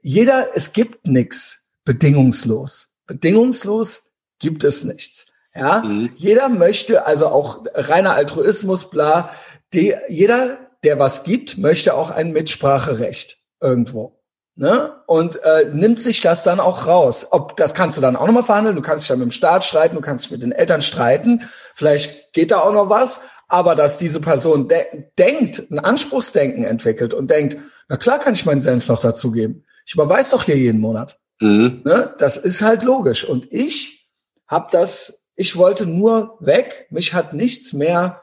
Jeder, 0.00 0.48
es 0.54 0.72
gibt 0.72 1.06
nichts 1.06 1.68
bedingungslos. 1.84 2.88
Bedingungslos 3.06 4.10
gibt 4.38 4.64
es 4.64 4.84
nichts. 4.84 5.26
Ja, 5.54 5.82
mhm. 5.82 6.10
jeder 6.14 6.48
möchte, 6.48 7.06
also 7.06 7.28
auch 7.28 7.64
reiner 7.74 8.14
Altruismus, 8.14 8.88
bla, 8.88 9.34
die, 9.74 9.94
jeder, 10.08 10.58
der 10.84 10.98
was 10.98 11.24
gibt, 11.24 11.58
möchte 11.58 11.94
auch 11.94 12.10
ein 12.10 12.32
Mitspracherecht 12.32 13.38
irgendwo. 13.60 14.19
Ne? 14.60 14.92
Und 15.06 15.42
äh, 15.42 15.70
nimmt 15.72 16.00
sich 16.00 16.20
das 16.20 16.42
dann 16.42 16.60
auch 16.60 16.86
raus. 16.86 17.28
Ob 17.30 17.56
das 17.56 17.72
kannst 17.72 17.96
du 17.96 18.02
dann 18.02 18.14
auch 18.14 18.26
nochmal 18.26 18.42
verhandeln, 18.42 18.76
du 18.76 18.82
kannst 18.82 19.04
dich 19.04 19.08
dann 19.08 19.20
mit 19.20 19.28
dem 19.28 19.30
Staat 19.30 19.64
streiten, 19.64 19.96
du 19.96 20.02
kannst 20.02 20.26
dich 20.26 20.32
mit 20.32 20.42
den 20.42 20.52
Eltern 20.52 20.82
streiten, 20.82 21.48
vielleicht 21.74 22.34
geht 22.34 22.50
da 22.50 22.60
auch 22.60 22.74
noch 22.74 22.90
was, 22.90 23.22
aber 23.48 23.74
dass 23.74 23.96
diese 23.96 24.20
Person 24.20 24.68
de 24.68 24.84
denkt, 25.18 25.70
ein 25.70 25.78
Anspruchsdenken 25.78 26.64
entwickelt 26.64 27.14
und 27.14 27.30
denkt, 27.30 27.56
na 27.88 27.96
klar 27.96 28.18
kann 28.18 28.34
ich 28.34 28.44
meinen 28.44 28.60
Senf 28.60 28.86
noch 28.86 29.00
dazugeben. 29.00 29.64
Ich 29.86 29.94
überweise 29.94 30.32
doch 30.32 30.42
hier 30.42 30.58
jeden 30.58 30.82
Monat. 30.82 31.18
Mhm. 31.40 31.80
Ne? 31.86 32.14
Das 32.18 32.36
ist 32.36 32.60
halt 32.60 32.82
logisch. 32.82 33.24
Und 33.24 33.50
ich 33.50 34.10
habe 34.46 34.68
das, 34.70 35.22
ich 35.36 35.56
wollte 35.56 35.86
nur 35.86 36.36
weg, 36.38 36.86
mich 36.90 37.14
hat 37.14 37.32
nichts 37.32 37.72
mehr, 37.72 38.20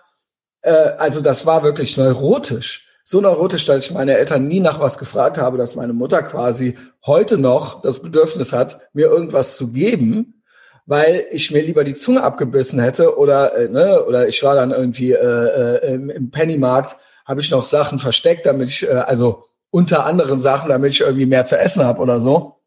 äh, 0.62 0.70
also 0.72 1.22
das 1.22 1.48
war 1.48 1.64
wirklich 1.64 1.98
neurotisch 1.98 2.87
so 3.10 3.22
neurotisch, 3.22 3.64
dass 3.64 3.86
ich 3.86 3.92
meine 3.94 4.18
Eltern 4.18 4.50
nie 4.50 4.60
nach 4.60 4.82
was 4.82 4.98
gefragt 4.98 5.38
habe, 5.38 5.58
dass 5.58 5.76
meine 5.76 5.94
Mutter 5.94 6.22
quasi 6.24 6.76
heute 7.06 7.38
noch 7.38 7.82
das 7.82 8.02
Bedürfnis 8.02 8.52
hat, 8.52 8.82
mir 8.92 9.06
irgendwas 9.06 9.56
zu 9.56 9.72
geben, 9.72 10.44
weil 10.86 11.26
ich 11.32 11.50
mir 11.52 11.62
lieber 11.62 11.86
die 11.86 11.94
Zunge 11.94 12.22
abgebissen 12.22 12.82
hätte 12.82 13.18
oder 13.18 13.56
äh, 13.56 13.70
ne, 13.70 14.04
oder 14.04 14.28
ich 14.28 14.44
war 14.44 14.56
dann 14.56 14.72
irgendwie 14.72 15.14
äh, 15.14 15.16
äh, 15.16 15.94
im, 15.94 16.10
im 16.10 16.32
Pennymarkt, 16.32 16.98
habe 17.24 17.40
ich 17.40 17.50
noch 17.50 17.64
Sachen 17.64 17.98
versteckt, 17.98 18.46
damit 18.46 18.68
ich 18.68 18.84
äh, 18.84 18.92
also 18.92 19.46
unter 19.70 20.06
anderen 20.06 20.42
Sachen, 20.42 20.68
damit 20.68 20.92
ich 20.92 21.00
irgendwie 21.00 21.28
mehr 21.28 21.46
zu 21.46 21.58
essen 21.58 21.86
habe 21.86 22.02
oder 22.02 22.20
so, 22.20 22.58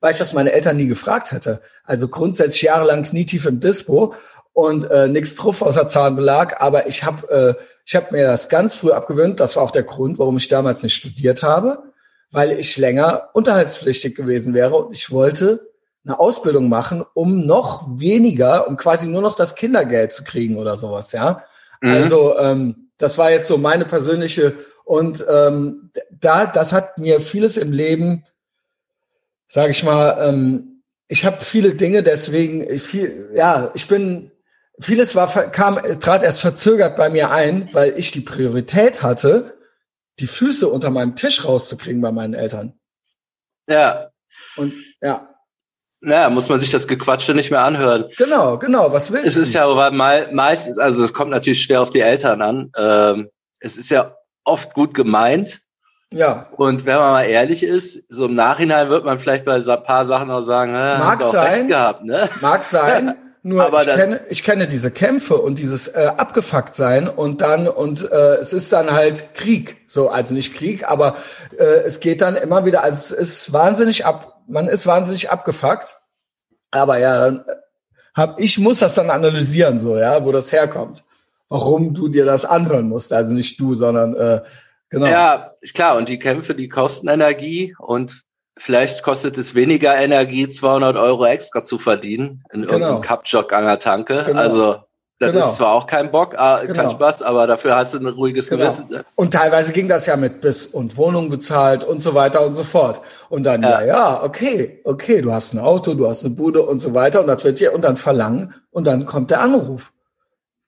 weil 0.00 0.12
ich 0.12 0.18
das 0.18 0.32
meine 0.32 0.52
Eltern 0.52 0.78
nie 0.78 0.86
gefragt 0.86 1.32
hätte. 1.32 1.60
Also 1.82 2.08
grundsätzlich 2.08 2.62
jahrelang 2.62 3.02
knietief 3.02 3.44
im 3.44 3.60
Dispo 3.60 4.14
und 4.54 4.90
äh, 4.90 5.08
nichts 5.08 5.34
drauf 5.34 5.60
außer 5.60 5.86
Zahnbelag, 5.88 6.62
aber 6.62 6.86
ich 6.86 7.04
habe 7.04 7.28
äh, 7.58 7.62
ich 7.84 7.94
habe 7.94 8.06
mir 8.12 8.26
das 8.26 8.48
ganz 8.48 8.74
früh 8.74 8.92
abgewöhnt. 8.92 9.40
Das 9.40 9.56
war 9.56 9.62
auch 9.62 9.72
der 9.72 9.82
Grund, 9.82 10.18
warum 10.18 10.38
ich 10.38 10.48
damals 10.48 10.82
nicht 10.82 10.94
studiert 10.94 11.42
habe, 11.42 11.82
weil 12.30 12.52
ich 12.52 12.78
länger 12.78 13.28
unterhaltspflichtig 13.34 14.14
gewesen 14.14 14.54
wäre 14.54 14.76
und 14.76 14.96
ich 14.96 15.10
wollte 15.10 15.68
eine 16.06 16.18
Ausbildung 16.18 16.68
machen, 16.68 17.04
um 17.14 17.46
noch 17.46 17.86
weniger, 17.98 18.68
um 18.68 18.76
quasi 18.76 19.06
nur 19.06 19.22
noch 19.22 19.34
das 19.34 19.54
Kindergeld 19.54 20.12
zu 20.12 20.22
kriegen 20.22 20.56
oder 20.56 20.76
sowas, 20.76 21.12
ja. 21.12 21.44
Mhm. 21.80 21.90
Also 21.90 22.38
ähm, 22.38 22.90
das 22.96 23.18
war 23.18 23.30
jetzt 23.30 23.48
so 23.48 23.58
meine 23.58 23.84
persönliche 23.84 24.54
und 24.84 25.24
ähm, 25.28 25.90
da, 26.10 26.46
das 26.46 26.72
hat 26.72 26.98
mir 26.98 27.20
vieles 27.20 27.56
im 27.56 27.72
Leben, 27.72 28.24
sage 29.48 29.70
ich 29.72 29.82
mal, 29.82 30.28
ähm, 30.28 30.82
ich 31.08 31.24
habe 31.24 31.38
viele 31.40 31.74
Dinge, 31.74 32.02
deswegen 32.02 32.78
viel, 32.78 33.30
ja, 33.34 33.70
ich 33.74 33.88
bin 33.88 34.30
vieles 34.80 35.14
war, 35.14 35.28
kam, 35.50 35.78
trat 36.00 36.22
erst 36.22 36.40
verzögert 36.40 36.96
bei 36.96 37.08
mir 37.08 37.30
ein, 37.30 37.68
weil 37.72 37.98
ich 37.98 38.10
die 38.10 38.20
Priorität 38.20 39.02
hatte, 39.02 39.58
die 40.20 40.26
Füße 40.26 40.68
unter 40.68 40.90
meinem 40.90 41.16
Tisch 41.16 41.44
rauszukriegen 41.44 42.00
bei 42.00 42.12
meinen 42.12 42.34
Eltern. 42.34 42.78
Ja. 43.68 44.10
Und 44.56 44.74
ja. 45.00 45.28
Naja, 46.00 46.28
muss 46.28 46.48
man 46.48 46.60
sich 46.60 46.70
das 46.70 46.86
Gequatsche 46.86 47.34
nicht 47.34 47.50
mehr 47.50 47.62
anhören. 47.62 48.06
Genau, 48.18 48.58
genau. 48.58 48.92
Was 48.92 49.10
willst 49.10 49.26
es 49.26 49.34
du? 49.34 49.40
Es 49.40 49.48
ist 49.48 49.54
ja 49.54 49.66
aber 49.66 49.90
meistens, 49.90 50.78
also 50.78 51.02
es 51.02 51.14
kommt 51.14 51.30
natürlich 51.30 51.62
schwer 51.62 51.80
auf 51.80 51.90
die 51.90 52.00
Eltern 52.00 52.42
an. 52.42 52.70
Ähm, 52.76 53.30
es 53.60 53.78
ist 53.78 53.88
ja 53.88 54.14
oft 54.44 54.74
gut 54.74 54.92
gemeint. 54.92 55.62
Ja. 56.12 56.48
Und 56.56 56.84
wenn 56.84 56.96
man 56.96 57.12
mal 57.12 57.22
ehrlich 57.22 57.62
ist, 57.62 58.04
so 58.08 58.26
im 58.26 58.34
Nachhinein 58.34 58.90
wird 58.90 59.04
man 59.04 59.18
vielleicht 59.18 59.46
bei 59.46 59.54
ein 59.54 59.82
paar 59.82 60.04
Sachen 60.04 60.30
auch 60.30 60.42
sagen, 60.42 60.74
äh, 60.74 60.98
mag 60.98 61.22
sein, 61.22 61.68
gehabt, 61.68 62.04
ne? 62.04 62.28
Mag 62.40 62.62
sein. 62.64 63.16
Nur 63.46 63.62
aber 63.62 63.82
ich 63.82 63.94
kenne, 63.94 64.22
ich 64.30 64.42
kenne 64.42 64.66
diese 64.66 64.90
Kämpfe 64.90 65.36
und 65.36 65.58
dieses 65.58 65.88
äh, 65.88 66.10
abgefuckt 66.16 66.74
sein 66.74 67.08
und 67.08 67.42
dann 67.42 67.68
und 67.68 68.10
äh, 68.10 68.36
es 68.36 68.54
ist 68.54 68.72
dann 68.72 68.90
halt 68.90 69.34
Krieg, 69.34 69.84
so 69.86 70.08
also 70.08 70.32
nicht 70.32 70.54
Krieg, 70.54 70.88
aber 70.88 71.18
äh, 71.58 71.82
es 71.84 72.00
geht 72.00 72.22
dann 72.22 72.36
immer 72.36 72.64
wieder, 72.64 72.82
also 72.82 72.96
es 72.96 73.10
ist 73.12 73.52
wahnsinnig 73.52 74.06
ab, 74.06 74.40
man 74.48 74.66
ist 74.66 74.86
wahnsinnig 74.86 75.28
abgefuckt, 75.28 75.94
aber 76.70 76.96
ja, 76.96 77.18
dann 77.18 77.40
äh, 77.40 77.54
hab 78.14 78.40
ich 78.40 78.58
muss 78.58 78.78
das 78.78 78.94
dann 78.94 79.10
analysieren 79.10 79.78
so, 79.78 79.98
ja, 79.98 80.24
wo 80.24 80.32
das 80.32 80.50
herkommt, 80.50 81.04
warum 81.50 81.92
du 81.92 82.08
dir 82.08 82.24
das 82.24 82.46
anhören 82.46 82.88
musst, 82.88 83.12
also 83.12 83.34
nicht 83.34 83.60
du, 83.60 83.74
sondern 83.74 84.16
äh, 84.16 84.40
genau. 84.88 85.06
Ja, 85.06 85.52
klar 85.74 85.98
und 85.98 86.08
die 86.08 86.18
Kämpfe, 86.18 86.54
die 86.54 86.70
kosten 86.70 87.08
Energie 87.08 87.76
und 87.78 88.23
Vielleicht 88.56 89.02
kostet 89.02 89.36
es 89.36 89.54
weniger 89.54 89.96
Energie, 89.96 90.48
200 90.48 90.96
Euro 90.96 91.26
extra 91.26 91.64
zu 91.64 91.78
verdienen 91.78 92.44
in 92.52 92.62
genau. 92.62 92.72
irgendeinem 92.72 93.00
Cup-Jog 93.00 93.52
an 93.52 93.64
der 93.64 93.78
Tanke. 93.78 94.24
Genau. 94.26 94.40
Also 94.40 94.76
das 95.20 95.32
genau. 95.32 95.44
ist 95.44 95.54
zwar 95.54 95.72
auch 95.72 95.86
kein 95.86 96.10
Bock, 96.10 96.32
genau. 96.32 96.74
kein 96.74 96.90
Spaß, 96.90 97.22
aber 97.22 97.46
dafür 97.46 97.76
hast 97.76 97.94
du 97.94 97.98
ein 97.98 98.06
ruhiges 98.06 98.50
genau. 98.50 98.64
Gewissen. 98.64 98.90
Ne? 98.90 99.04
Und 99.14 99.32
teilweise 99.32 99.72
ging 99.72 99.88
das 99.88 100.06
ja 100.06 100.16
mit 100.16 100.40
Bis 100.40 100.66
und 100.66 100.96
Wohnung 100.96 101.30
bezahlt 101.30 101.84
und 101.84 102.02
so 102.02 102.14
weiter 102.14 102.44
und 102.44 102.54
so 102.54 102.64
fort. 102.64 103.00
Und 103.28 103.44
dann, 103.44 103.62
ja. 103.62 103.80
ja, 103.80 103.86
ja, 103.86 104.22
okay, 104.22 104.80
okay, 104.84 105.22
du 105.22 105.32
hast 105.32 105.54
ein 105.54 105.60
Auto, 105.60 105.94
du 105.94 106.08
hast 106.08 106.24
eine 106.24 106.34
Bude 106.34 106.62
und 106.62 106.80
so 106.80 106.94
weiter 106.94 107.20
und 107.20 107.28
das 107.28 107.44
wird 107.44 107.60
dir, 107.60 107.74
und 107.74 107.82
dann 107.82 107.96
verlangen 107.96 108.54
und 108.70 108.86
dann 108.86 109.06
kommt 109.06 109.30
der 109.30 109.40
Anruf 109.40 109.92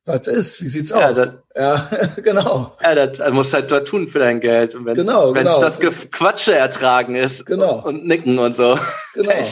was 0.07 0.29
ist, 0.29 0.63
wie 0.63 0.69
sieht's 0.69 0.91
ja, 0.91 1.11
aus? 1.11 1.17
Das, 1.17 1.33
ja, 1.57 1.91
genau. 2.23 2.77
Ja, 2.81 2.95
das, 2.95 3.19
das 3.19 3.33
musst 3.33 3.53
halt 3.53 3.71
dort 3.71 3.89
tun 3.89 4.07
für 4.07 4.21
dein 4.21 4.41
Geld. 4.41 4.75
Und 4.77 4.87
wenn's, 4.87 5.01
genau, 5.01 5.35
wenn's 5.35 5.55
genau. 5.55 5.61
das 5.61 5.81
Quatsche 5.81 6.55
ertragen 6.55 7.17
ist 7.17 7.45
genau. 7.45 7.83
und 7.85 8.07
nicken 8.07 8.39
und 8.39 8.57
so. 8.57 8.79
Genau. 9.15 9.33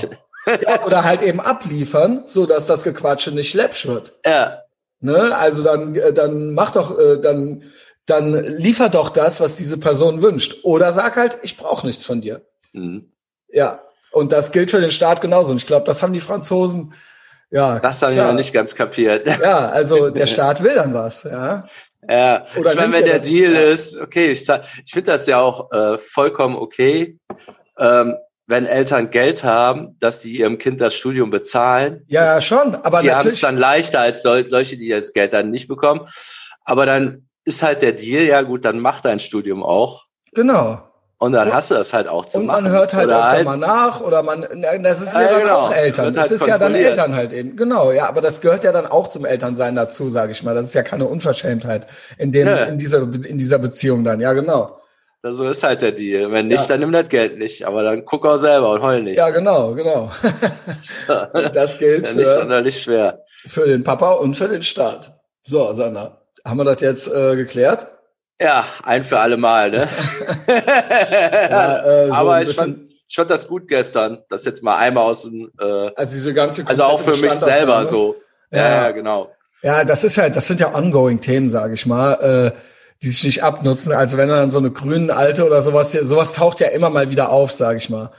Ja, 0.47 0.85
oder 0.85 1.05
halt 1.05 1.23
eben 1.23 1.41
abliefern, 1.41 2.25
so 2.27 2.45
dass 2.45 2.67
das 2.67 2.83
Gequatsche 2.83 3.31
nicht 3.31 3.55
läppsch 3.55 3.87
wird. 3.87 4.13
Ja. 4.27 4.59
Ne? 5.01 5.35
Also 5.35 5.63
dann, 5.63 5.95
äh, 5.95 6.13
dann 6.13 6.53
mach 6.53 6.73
doch, 6.73 6.99
äh, 6.99 7.19
dann, 7.19 7.63
dann 8.05 8.59
liefer 8.59 8.91
doch 8.91 9.09
das, 9.09 9.41
was 9.41 9.57
diese 9.57 9.79
Person 9.79 10.21
wünscht. 10.21 10.57
Oder 10.63 10.93
sag 10.93 11.17
halt, 11.17 11.39
ich 11.45 11.57
brauche 11.57 11.87
nichts 11.87 12.05
von 12.05 12.21
dir. 12.21 12.43
Mhm. 12.75 13.11
Ja. 13.49 13.81
Und 14.13 14.33
das 14.33 14.53
gilt 14.53 14.71
für 14.71 14.83
den 14.83 14.91
Staat 14.91 15.23
genauso. 15.23 15.51
Und 15.51 15.57
ich 15.57 15.67
glaube, 15.67 15.87
das 15.87 16.03
haben 16.03 16.13
die 16.13 16.21
Franzosen 16.21 16.93
ja, 17.55 17.79
das 17.79 18.03
habe 18.03 18.15
ich 18.15 18.19
noch 18.19 18.33
nicht 18.33 18.53
ganz 18.53 18.75
kapiert. 18.75 19.29
Ja, 19.29 19.69
also 19.69 20.11
der 20.11 20.27
Staat 20.27 20.65
will 20.65 20.75
dann 20.75 20.93
was, 20.93 21.23
ja. 21.23 21.69
Ja, 22.09 22.47
Oder 22.57 22.73
ich 22.73 22.77
meine, 22.77 22.93
wenn 22.95 23.05
der 23.05 23.21
Deal 23.21 23.53
ja. 23.53 23.61
ist, 23.61 23.97
okay, 23.99 24.33
ich, 24.33 24.49
ich 24.85 24.93
finde 24.93 25.13
das 25.13 25.29
ja 25.29 25.41
auch 25.41 25.71
äh, 25.71 25.99
vollkommen 25.99 26.57
okay, 26.57 27.17
ähm, 27.79 28.17
wenn 28.49 28.67
Eltern 28.67 29.11
Geld 29.11 29.45
haben, 29.45 29.97
dass 30.01 30.19
die 30.19 30.37
ihrem 30.37 30.59
Kind 30.59 30.81
das 30.81 30.95
Studium 30.95 31.31
bezahlen. 31.31 32.03
Ja, 32.09 32.35
das, 32.35 32.45
schon, 32.45 32.75
aber 32.75 33.03
die 33.03 33.13
haben 33.13 33.29
es 33.29 33.41
dann 33.41 33.57
leichter 33.57 34.01
als 34.01 34.23
solche, 34.23 34.77
die 34.77 34.89
jetzt 34.89 35.15
Geld 35.15 35.33
dann 35.33 35.53
nicht 35.53 35.69
bekommen. 35.69 36.01
Aber 36.65 36.87
dann 36.87 37.29
ist 37.45 37.63
halt 37.63 37.83
der 37.83 37.93
Deal, 37.93 38.25
ja 38.25 38.43
gut, 38.43 38.65
dann 38.65 38.81
mach 38.81 39.01
dein 39.01 39.21
Studium 39.21 39.63
auch. 39.63 40.07
Genau. 40.33 40.83
Und 41.19 41.33
dann 41.33 41.53
hast 41.53 41.71
du 41.71 41.75
das 41.75 41.93
halt 41.93 42.09
auch 42.09 42.27
zu 42.27 42.41
und 42.41 42.47
machen. 42.47 42.59
Und 42.59 42.65
man 42.65 42.73
hört 42.73 42.93
halt 42.93 43.07
oder 43.07 43.21
öfter 43.21 43.31
halt, 43.33 43.45
mal 43.47 43.57
nach 43.57 44.01
oder 44.01 44.23
man, 44.23 44.47
das 44.83 45.01
ist 45.01 45.15
ja, 45.15 45.23
ja 45.23 45.31
dann 45.31 45.41
genau. 45.43 45.59
auch 45.61 45.73
Eltern. 45.73 46.13
Das 46.13 46.23
halt 46.23 46.33
ist 46.33 46.47
ja 46.47 46.59
dann 46.59 46.75
Eltern 46.75 47.15
halt 47.15 47.33
eben. 47.33 47.57
Genau, 47.57 47.93
ja, 47.93 48.09
aber 48.09 48.21
das 48.21 48.41
gehört 48.41 48.65
ja 48.65 48.73
dann 48.73 48.87
auch 48.87 49.07
zum 49.07 49.25
Elternsein 49.25 49.77
dazu, 49.77 50.11
sage 50.11 50.33
ich 50.33 50.43
mal. 50.43 50.55
Das 50.55 50.65
ist 50.65 50.75
ja 50.75 50.83
keine 50.83 51.07
Unverschämtheit 51.07 51.87
in 52.19 52.33
dem, 52.33 52.49
ja. 52.49 52.65
in 52.65 52.79
dieser, 52.79 53.03
in 53.03 53.39
dieser 53.39 53.59
Beziehung 53.59 54.05
dann. 54.05 54.21
Ja, 54.21 54.33
genau. 54.33 54.81
So 55.27 55.49
ist 55.49 55.63
halt 55.63 55.81
der 55.81 55.93
Deal. 55.93 56.31
Wenn 56.33 56.49
nicht, 56.49 56.61
ja. 56.61 56.67
dann 56.67 56.81
nimm 56.81 56.93
das 56.93 57.09
Geld 57.09 57.39
nicht. 57.39 57.67
Aber 57.67 57.83
dann 57.83 58.05
guck 58.05 58.27
auch 58.27 58.37
selber 58.37 58.73
und 58.73 58.83
heul 58.83 59.03
nicht. 59.03 59.17
Ja, 59.17 59.31
genau, 59.31 59.75
genau. 59.75 60.11
Das 61.53 61.79
gilt 61.79 62.09
ja, 62.09 62.15
nicht 62.15 62.27
für, 62.27 62.33
sonderlich 62.33 62.83
schwer. 62.83 63.25
Für 63.47 63.67
den 63.67 63.85
Papa 63.85 64.13
und 64.13 64.37
für 64.37 64.49
den 64.49 64.63
Staat. 64.63 65.19
So, 65.43 65.73
Sandra, 65.73 66.21
haben 66.45 66.59
wir 66.59 66.65
das 66.65 66.83
jetzt 66.83 67.09
äh, 67.09 67.37
geklärt? 67.37 67.87
Ja, 68.41 68.65
ein 68.83 69.03
für 69.03 69.21
alle 69.21 69.37
Mal, 69.37 69.71
ne? 69.71 69.89
ja, 70.49 71.85
äh, 71.85 72.07
so 72.09 72.13
Aber 72.13 72.43
ich 72.43 72.55
fand, 72.55 72.91
ich 73.07 73.15
fand 73.15 73.31
das 73.31 73.47
gut 73.47 73.69
gestern, 73.69 74.19
das 74.29 74.45
jetzt 74.45 74.63
mal 74.63 74.77
einmal 74.77 75.05
aus 75.05 75.23
dem, 75.23 75.51
äh, 75.61 75.65
also 75.95 76.13
diese 76.13 76.35
ganze 76.35 76.67
also 76.67 76.85
auch 76.85 77.01
für 77.01 77.17
mich 77.17 77.33
selber 77.33 77.87
so. 77.87 78.17
Ja, 78.51 78.59
ja, 78.59 78.83
ja, 78.83 78.91
genau. 78.91 79.31
Ja, 79.63 79.85
das 79.85 80.05
ist 80.05 80.19
halt, 80.19 80.37
das 80.37 80.47
sind 80.47 80.61
ja 80.61 80.75
ongoing 80.75 81.21
Themen, 81.21 81.49
sage 81.49 81.75
ich 81.75 81.87
mal, 81.87 82.15
äh, 82.15 82.59
die 83.03 83.09
sich 83.09 83.25
nicht 83.25 83.43
abnutzen. 83.43 83.93
Also 83.93 84.19
wenn 84.19 84.29
dann 84.29 84.51
so 84.51 84.59
eine 84.59 84.71
grünen 84.71 85.11
alte 85.11 85.47
oder 85.47 85.63
sowas, 85.63 85.93
sowas 85.93 86.35
taucht 86.35 86.61
ja 86.61 86.69
immer 86.69 86.91
mal 86.91 87.11
wieder 87.11 87.31
auf, 87.31 87.51
sage 87.51 87.79
ich 87.79 87.89
mal. 87.89 88.11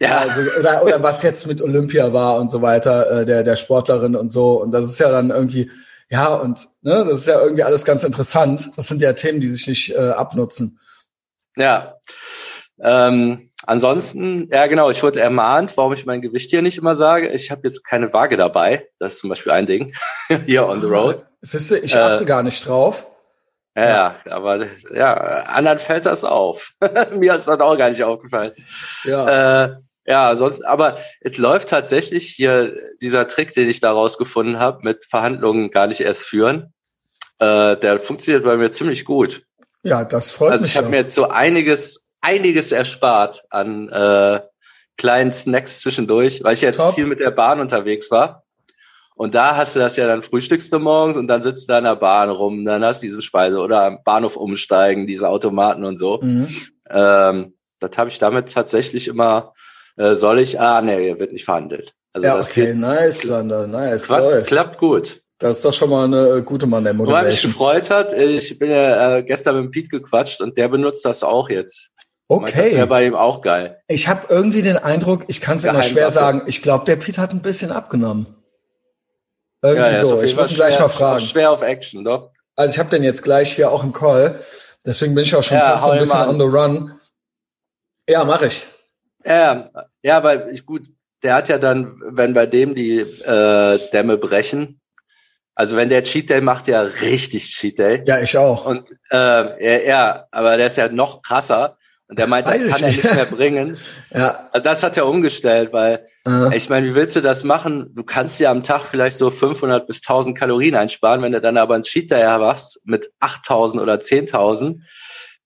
Ja. 0.00 0.18
Also, 0.18 0.40
oder, 0.58 0.84
oder 0.84 1.02
was 1.02 1.22
jetzt 1.22 1.46
mit 1.46 1.62
Olympia 1.62 2.12
war 2.12 2.38
und 2.38 2.50
so 2.50 2.60
weiter, 2.60 3.20
äh, 3.20 3.26
der, 3.26 3.42
der 3.42 3.56
Sportlerin 3.56 4.16
und 4.16 4.30
so. 4.30 4.60
Und 4.60 4.72
das 4.72 4.84
ist 4.84 4.98
ja 4.98 5.10
dann 5.10 5.30
irgendwie, 5.30 5.70
ja, 6.12 6.34
und 6.34 6.68
ne, 6.82 7.06
das 7.06 7.20
ist 7.20 7.26
ja 7.26 7.40
irgendwie 7.40 7.62
alles 7.62 7.86
ganz 7.86 8.04
interessant. 8.04 8.70
Das 8.76 8.86
sind 8.86 9.00
ja 9.00 9.14
Themen, 9.14 9.40
die 9.40 9.48
sich 9.48 9.66
nicht 9.66 9.94
äh, 9.94 10.10
abnutzen. 10.10 10.78
Ja. 11.56 11.96
Ähm, 12.78 13.48
ansonsten, 13.64 14.46
ja 14.52 14.66
genau, 14.66 14.90
ich 14.90 15.02
wurde 15.02 15.22
ermahnt, 15.22 15.74
warum 15.78 15.94
ich 15.94 16.04
mein 16.04 16.20
Gewicht 16.20 16.50
hier 16.50 16.60
nicht 16.60 16.76
immer 16.76 16.96
sage. 16.96 17.28
Ich 17.28 17.50
habe 17.50 17.62
jetzt 17.64 17.82
keine 17.84 18.12
Waage 18.12 18.36
dabei. 18.36 18.86
Das 18.98 19.14
ist 19.14 19.20
zum 19.20 19.30
Beispiel 19.30 19.52
ein 19.52 19.64
Ding. 19.64 19.94
hier 20.44 20.68
on 20.68 20.82
the 20.82 20.86
road. 20.86 21.24
Siehst 21.40 21.70
du, 21.70 21.78
ich 21.78 21.96
achte 21.96 22.24
äh, 22.24 22.26
gar 22.26 22.42
nicht 22.42 22.68
drauf. 22.68 23.06
Ja, 23.74 24.14
ja, 24.26 24.32
aber 24.32 24.66
ja, 24.94 25.14
anderen 25.14 25.78
fällt 25.78 26.04
das 26.04 26.24
auf. 26.24 26.74
Mir 27.14 27.32
ist 27.32 27.48
das 27.48 27.58
auch 27.58 27.78
gar 27.78 27.88
nicht 27.88 28.04
aufgefallen. 28.04 28.52
Ja. 29.04 29.64
Äh, 29.64 29.76
Ja, 30.06 30.34
sonst, 30.34 30.62
aber 30.62 30.98
es 31.20 31.38
läuft 31.38 31.68
tatsächlich 31.68 32.28
hier 32.28 32.74
dieser 33.00 33.28
Trick, 33.28 33.54
den 33.54 33.68
ich 33.68 33.80
da 33.80 33.92
rausgefunden 33.92 34.58
habe, 34.58 34.80
mit 34.82 35.04
Verhandlungen 35.04 35.70
gar 35.70 35.86
nicht 35.86 36.00
erst 36.00 36.26
führen. 36.26 36.72
Äh, 37.38 37.76
der 37.76 38.00
funktioniert 38.00 38.44
bei 38.44 38.56
mir 38.56 38.70
ziemlich 38.70 39.04
gut. 39.04 39.42
Ja, 39.84 40.04
das 40.04 40.30
freut 40.30 40.52
Also 40.52 40.62
mich. 40.62 40.72
ich 40.72 40.76
habe 40.76 40.88
mir 40.88 40.96
jetzt 40.96 41.14
so 41.14 41.28
einiges, 41.28 42.08
einiges 42.20 42.72
erspart 42.72 43.44
an 43.50 43.88
äh, 43.88 44.40
kleinen 44.96 45.32
Snacks 45.32 45.80
zwischendurch, 45.80 46.42
weil 46.44 46.54
ich 46.54 46.60
jetzt 46.60 46.78
Top. 46.78 46.94
viel 46.94 47.06
mit 47.06 47.20
der 47.20 47.30
Bahn 47.30 47.60
unterwegs 47.60 48.10
war. 48.10 48.44
Und 49.14 49.34
da 49.34 49.56
hast 49.56 49.76
du 49.76 49.80
das 49.80 49.96
ja 49.96 50.06
dann 50.06 50.22
frühstückst 50.22 50.72
du 50.72 50.78
morgens 50.78 51.16
und 51.16 51.28
dann 51.28 51.42
sitzt 51.42 51.68
du 51.68 51.72
da 51.72 51.78
in 51.78 51.84
der 51.84 51.96
Bahn 51.96 52.30
rum, 52.30 52.64
dann 52.64 52.84
hast 52.84 53.02
du 53.02 53.06
diese 53.06 53.22
Speise 53.22 53.60
oder 53.60 53.82
am 53.84 54.02
Bahnhof 54.04 54.36
umsteigen, 54.36 55.06
diese 55.06 55.28
Automaten 55.28 55.84
und 55.84 55.96
so. 55.96 56.20
Mhm. 56.22 56.48
Ähm, 56.88 57.54
das 57.78 57.96
habe 57.96 58.10
ich 58.10 58.18
damit 58.18 58.52
tatsächlich 58.52 59.08
immer, 59.08 59.52
äh, 59.96 60.14
soll 60.14 60.40
ich, 60.40 60.58
ah, 60.60 60.80
nee, 60.82 61.18
wird 61.18 61.32
nicht 61.32 61.44
verhandelt. 61.44 61.92
Also 62.12 62.26
Ja, 62.26 62.36
das 62.36 62.50
okay, 62.50 62.66
geht, 62.66 62.76
nice, 62.76 63.22
Sander, 63.22 63.66
nice. 63.66 64.04
klappt, 64.04 64.22
läuft. 64.22 64.46
klappt 64.48 64.78
gut. 64.78 65.20
Das 65.38 65.56
ist 65.56 65.64
doch 65.64 65.72
schon 65.72 65.90
mal 65.90 66.04
eine 66.04 66.36
äh, 66.38 66.42
gute 66.42 66.66
Mann 66.66 66.84
der 66.84 66.96
Wo 66.96 67.02
mich 67.02 67.10
Motivation. 67.10 67.50
gefreut 67.52 67.90
hat, 67.90 68.12
ich 68.12 68.58
bin 68.58 68.70
ja 68.70 69.16
äh, 69.16 69.22
gestern 69.24 69.56
mit 69.56 69.64
dem 69.64 69.70
Pete 69.72 69.88
gequatscht 69.88 70.40
und 70.40 70.56
der 70.56 70.68
benutzt 70.68 71.04
das 71.04 71.24
auch 71.24 71.48
jetzt. 71.50 71.90
Meint, 72.28 72.48
Das 72.48 72.54
wäre 72.56 72.68
Okay. 72.82 72.86
bei 72.86 73.06
ihm 73.06 73.14
auch 73.14 73.42
geil. 73.42 73.80
Ich 73.88 74.08
habe 74.08 74.26
irgendwie 74.28 74.62
den 74.62 74.76
Eindruck, 74.78 75.24
ich 75.26 75.40
kann 75.40 75.58
es 75.58 75.64
immer 75.64 75.82
schwer 75.82 76.10
sagen, 76.12 76.42
ich 76.46 76.62
glaube, 76.62 76.84
der 76.84 76.96
Pete 76.96 77.20
hat 77.20 77.32
ein 77.32 77.42
bisschen 77.42 77.72
abgenommen. 77.72 78.26
Irgendwie 79.62 79.90
ja, 79.90 79.96
ja, 79.96 80.04
so. 80.04 80.22
Ich 80.22 80.34
muss 80.36 80.50
ihn 80.50 80.56
gleich 80.56 80.74
schwer, 80.74 80.82
mal 80.82 80.88
fragen. 80.88 81.24
Schwer 81.24 81.50
auf 81.50 81.62
Action, 81.62 82.04
doch. 82.04 82.30
Also 82.56 82.72
ich 82.72 82.78
habe 82.78 82.90
den 82.90 83.02
jetzt 83.02 83.22
gleich 83.22 83.54
hier 83.54 83.70
auch 83.70 83.82
im 83.84 83.92
Call. 83.92 84.38
Deswegen 84.86 85.14
bin 85.14 85.24
ich 85.24 85.34
auch 85.34 85.42
schon 85.42 85.56
Ja, 85.58 85.76
fast 85.76 85.90
ein 85.90 85.98
bisschen 85.98 86.20
on 86.28 86.38
the 86.38 86.44
run. 86.46 87.00
Ja, 88.08 88.24
mache 88.24 88.46
ich. 88.46 88.66
Ja, 89.24 89.64
ja, 90.02 90.22
weil 90.22 90.50
ich 90.52 90.66
gut, 90.66 90.82
der 91.22 91.34
hat 91.34 91.48
ja 91.48 91.58
dann, 91.58 92.00
wenn 92.04 92.34
bei 92.34 92.46
dem 92.46 92.74
die 92.74 92.98
äh, 92.98 93.78
Dämme 93.92 94.18
brechen, 94.18 94.80
also 95.54 95.76
wenn 95.76 95.88
der 95.88 96.02
Cheat 96.02 96.30
Day 96.30 96.40
macht, 96.40 96.66
ja 96.66 96.80
richtig 96.82 97.50
Cheat 97.50 97.78
Day. 97.78 98.02
Ja, 98.06 98.18
ich 98.20 98.36
auch. 98.36 98.66
Und 98.66 98.90
äh, 99.10 99.16
ja, 99.16 99.82
ja, 99.86 100.26
aber 100.30 100.56
der 100.56 100.66
ist 100.66 100.76
ja 100.76 100.88
noch 100.88 101.22
krasser. 101.22 101.76
Und 102.08 102.18
der 102.18 102.26
meint, 102.26 102.46
das 102.46 102.60
Weiß 102.60 102.62
ich 102.62 102.70
kann 102.72 102.82
er 102.82 102.88
nicht. 102.88 103.04
nicht 103.04 103.14
mehr 103.14 103.24
bringen. 103.26 103.78
Ja. 104.10 104.48
Also 104.52 104.64
das 104.64 104.82
hat 104.82 104.96
er 104.96 105.06
umgestellt, 105.06 105.72
weil 105.72 106.06
Äh, 106.26 106.56
ich 106.56 106.68
meine, 106.68 106.86
wie 106.88 106.94
willst 106.94 107.16
du 107.16 107.20
das 107.20 107.42
machen? 107.44 107.90
Du 107.94 108.04
kannst 108.04 108.38
ja 108.38 108.50
am 108.50 108.62
Tag 108.62 108.82
vielleicht 108.82 109.18
so 109.18 109.30
500 109.30 109.86
bis 109.86 110.02
1000 110.02 110.38
Kalorien 110.38 110.74
einsparen. 110.76 111.22
Wenn 111.22 111.32
du 111.32 111.40
dann 111.40 111.56
aber 111.56 111.74
einen 111.74 111.84
Cheat 111.84 112.10
Day 112.10 112.24
machst 112.38 112.80
mit 112.84 113.10
8000 113.20 113.82
oder 113.82 113.94
10.000, 113.94 114.80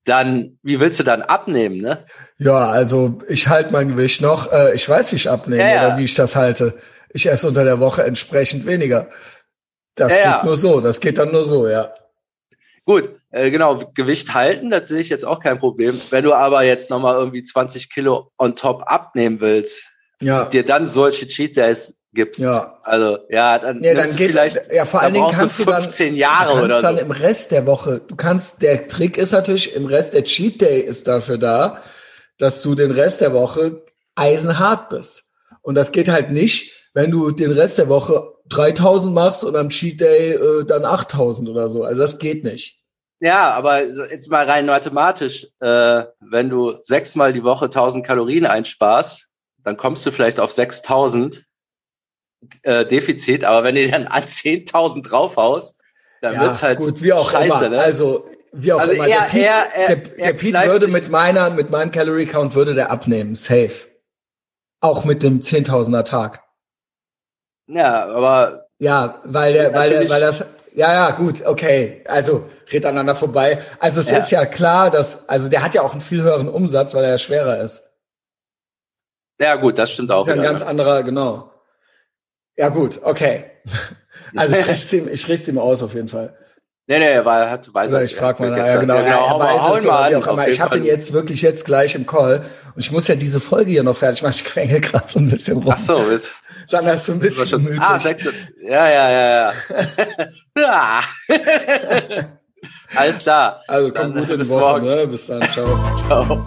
dann, 0.06 0.58
wie 0.62 0.80
willst 0.80 0.98
du 1.00 1.04
dann 1.04 1.20
abnehmen, 1.22 1.80
ne? 1.80 2.04
ja, 2.38 2.56
also 2.70 3.18
ich 3.28 3.48
halte 3.48 3.72
mein 3.72 3.88
Gewicht 3.88 4.20
noch. 4.22 4.50
Äh, 4.52 4.75
ich 4.75 4.88
weiß, 4.88 5.12
wie 5.12 5.16
ich 5.16 5.28
abnehme 5.28 5.62
Ja, 5.62 5.68
ja. 5.68 5.86
oder 5.88 5.98
wie 5.98 6.04
ich 6.04 6.14
das 6.14 6.36
halte. 6.36 6.75
Ich 7.10 7.26
esse 7.28 7.46
unter 7.48 7.64
der 7.64 7.80
Woche 7.80 8.04
entsprechend 8.04 8.66
weniger. 8.66 9.08
Das 9.94 10.14
Ja, 10.16 10.36
geht 10.36 10.44
nur 10.44 10.56
so. 10.56 10.80
Das 10.80 11.00
geht 11.00 11.18
dann 11.18 11.32
nur 11.32 11.44
so, 11.44 11.66
ja. 11.68 11.92
Gut, 12.84 13.10
äh, 13.30 13.50
genau, 13.50 13.78
Gewicht 13.94 14.32
halten, 14.34 14.70
das 14.70 14.88
sehe 14.88 15.00
ich 15.00 15.08
jetzt 15.08 15.26
auch 15.26 15.40
kein 15.40 15.58
Problem. 15.58 16.00
Wenn 16.10 16.25
du 16.25 16.34
aber 16.34 16.62
jetzt 16.62 16.88
nochmal 16.90 17.16
irgendwie 17.16 17.42
20 17.42 17.90
Kilo 17.90 18.30
on 18.38 18.54
top 18.54 18.82
abnehmen 18.86 19.40
willst, 19.40 19.88
Ja. 20.23 20.45
dir 20.45 20.64
dann 20.64 20.86
solche 20.86 21.26
Cheat 21.26 21.56
Days 21.56 21.97
gibst, 22.16 22.40
Ja. 22.40 22.80
also 22.82 23.18
ja, 23.28 23.60
dann, 23.60 23.80
Ja, 23.84 23.94
dann 23.94 24.16
geht 24.16 24.32
vielleicht, 24.32 24.60
ja 24.72 24.84
vor 24.84 25.00
dann 25.00 25.04
allen 25.06 25.14
Dingen 25.14 25.30
kannst 25.30 25.60
du 25.60 25.64
du 25.64 25.70
dann 25.70 25.82
15 25.82 26.14
du 26.14 26.18
Jahre 26.18 26.46
kannst 26.54 26.64
oder 26.64 26.82
dann 26.82 26.96
so. 26.96 27.02
im 27.02 27.10
Rest 27.12 27.52
der 27.52 27.66
Woche, 27.66 28.00
du 28.00 28.16
kannst 28.16 28.62
der 28.62 28.88
Trick 28.88 29.16
ist 29.18 29.30
natürlich 29.32 29.74
im 29.76 29.86
Rest 29.86 30.12
der 30.14 30.24
Cheat 30.24 30.60
Day 30.60 30.80
ist 30.80 31.06
dafür 31.06 31.38
da, 31.38 31.80
dass 32.38 32.62
du 32.62 32.74
den 32.74 32.90
Rest 32.90 33.20
der 33.20 33.32
Woche 33.32 33.84
eisenhart 34.16 34.88
bist. 34.88 35.24
Und 35.62 35.76
das 35.76 35.92
geht 35.92 36.08
halt 36.08 36.30
nicht, 36.32 36.72
wenn 36.94 37.12
du 37.12 37.30
den 37.30 37.52
Rest 37.52 37.78
der 37.78 37.88
Woche 37.88 38.32
3000 38.48 39.14
machst 39.14 39.44
und 39.44 39.54
am 39.56 39.68
Cheat 39.68 40.00
Day 40.00 40.32
äh, 40.32 40.64
dann 40.64 40.84
8000 40.84 41.48
oder 41.48 41.68
so. 41.68 41.84
Also 41.84 42.00
das 42.00 42.18
geht 42.18 42.42
nicht. 42.44 42.78
Ja, 43.20 43.50
aber 43.54 43.82
jetzt 43.84 44.30
mal 44.30 44.44
rein 44.44 44.66
mathematisch, 44.66 45.48
äh, 45.60 46.02
wenn 46.20 46.50
du 46.50 46.74
sechsmal 46.82 47.32
die 47.32 47.44
Woche 47.44 47.64
1000 47.70 48.04
Kalorien 48.06 48.44
einsparst, 48.46 49.28
dann 49.64 49.76
kommst 49.78 50.04
du 50.06 50.10
vielleicht 50.12 50.38
auf 50.38 50.52
6000 50.52 51.44
äh, 52.63 52.85
Defizit, 52.87 53.45
aber 53.45 53.65
wenn 53.65 53.75
du 53.75 53.89
dann 53.89 54.06
an 54.09 54.23
10.000 54.25 55.02
draufhaust, 55.09 55.76
dann 56.21 56.35
Ja, 56.35 56.41
wird's 56.43 56.63
halt 56.63 56.78
gut, 56.78 57.02
wie 57.02 57.13
auch 57.13 57.30
scheiße, 57.30 57.67
immer. 57.67 57.76
ne? 57.76 57.82
Also 57.82 58.25
wie 58.52 58.73
auch 58.73 58.80
Also 58.80 58.93
immer. 58.95 59.06
er- 59.06 59.21
der 59.21 59.26
Pete, 59.28 59.45
er- 59.45 59.75
er- 59.75 59.97
der, 59.97 60.19
er 60.19 60.25
der 60.26 60.32
Pete 60.32 60.59
würde 60.67 60.89
mit 60.89 61.09
meiner, 61.11 61.50
mit 61.50 61.71
meinem 61.71 61.91
Calorie 61.91 62.26
Count 62.26 62.54
würde 62.54 62.75
der 62.75 62.91
abnehmen, 62.91 63.37
safe. 63.37 63.87
Auch 64.80 65.04
mit 65.04 65.23
dem 65.23 65.41
10.000er 65.43 66.04
Tag. 66.04 66.43
ja, 67.69 68.06
aber 68.06 68.67
Ja, 68.78 69.21
weil 69.25 69.52
der, 69.54 69.71
Ja, 69.71 69.75
weil 69.75 69.91
der, 69.91 70.11
weil 70.11 70.21
das, 70.21 70.45
ja, 70.75 70.93
ja, 70.93 71.11
gut, 71.13 71.45
okay. 71.47 72.04
Also, 72.06 72.45
red 72.71 72.85
aneinander 72.85 73.15
vorbei. 73.15 73.59
Also, 73.78 74.00
es 74.02 74.11
Ja. 74.11 74.19
ist 74.19 74.30
ja 74.30 74.45
klar, 74.45 74.91
dass, 74.91 75.26
also, 75.28 75.49
der 75.49 75.63
hat 75.65 75.75
ja 75.75 75.80
auch 75.82 75.93
einen 75.93 76.02
viel 76.02 76.23
höheren 76.23 76.49
Umsatz, 76.49 76.95
weil 76.95 77.04
er 77.04 77.11
ja 77.13 77.19
schwerer 77.19 77.61
ist. 77.61 77.82
ja 79.41 79.56
gut, 79.56 79.78
das 79.78 79.93
stimmt 79.93 80.11
auch. 80.13 80.26
Ist 80.26 80.35
ja 80.35 80.41
ein 80.41 80.43
ganz 80.43 80.61
ne? 80.61 80.67
anderer, 80.67 81.02
genau. 81.02 81.50
Ja, 82.56 82.69
gut, 82.69 83.00
okay. 83.02 83.45
Also, 84.34 84.56
ich 84.56 84.66
richte 84.66 84.97
ihm, 84.97 85.08
ich 85.08 85.28
richte 85.28 85.50
ihm 85.52 85.58
aus, 85.58 85.82
auf 85.84 85.95
jeden 85.95 86.08
Fall. 86.08 86.36
Nee, 86.88 86.99
nee, 86.99 87.25
weil 87.25 87.49
hat 87.49 87.73
weiß 87.73 87.84
Also, 87.84 87.97
er 87.99 88.02
ich 88.04 88.14
frage 88.16 88.42
mal, 88.42 88.52
gestern. 88.54 88.75
ja, 88.75 88.80
genau, 88.80 88.95
Ja, 88.97 89.02
genau 89.02 89.38
er 89.38 89.40
weiß 89.40 89.78
es 89.78 89.84
mal 89.86 90.10
wie 90.10 90.16
auch 90.16 90.26
immer. 90.26 90.49
Ich 90.49 90.60
habe 90.60 90.76
ihn 90.78 90.84
jetzt 90.84 91.12
wirklich 91.12 91.42
jetzt 91.42 91.64
gleich 91.64 91.95
im 91.95 92.06
Call 92.06 92.40
und 92.75 92.80
ich 92.80 92.90
muss 92.90 93.06
ja 93.08 93.14
diese 93.14 93.40
Folge 93.40 93.71
hier 93.71 93.82
noch 93.84 93.97
fertig 93.97 94.23
machen. 94.23 94.34
Ich 94.34 94.45
quengel 94.45 94.80
gerade 94.80 95.06
so 95.08 95.21
ein 95.21 95.30
bisschen 95.30 95.58
rum. 95.58 95.71
Ach 95.71 95.78
so, 95.78 95.97
ist, 96.08 96.34
Sandra 96.66 96.92
ist 96.95 97.06
so 97.06 97.12
ein 97.12 97.19
bisschen 97.21 97.47
schon, 97.47 97.62
müde. 97.62 97.78
ah, 97.80 97.99
sechs, 97.99 98.25
ja, 98.62 98.88
ja, 98.88 99.10
ja, 99.10 99.52
ja. 100.56 101.00
Alles 102.97 103.19
klar. 103.21 103.62
Also, 103.69 103.92
komm 103.92 104.12
Dann, 104.12 104.25
gut 104.25 104.30
in 104.30 104.40
die 104.40 104.49
Woche, 104.49 104.60
morgen. 104.60 104.86
ne? 104.86 105.06
Bis 105.06 105.26
dann, 105.26 105.42
ciao. 105.50 105.78
Ciao. 106.06 106.47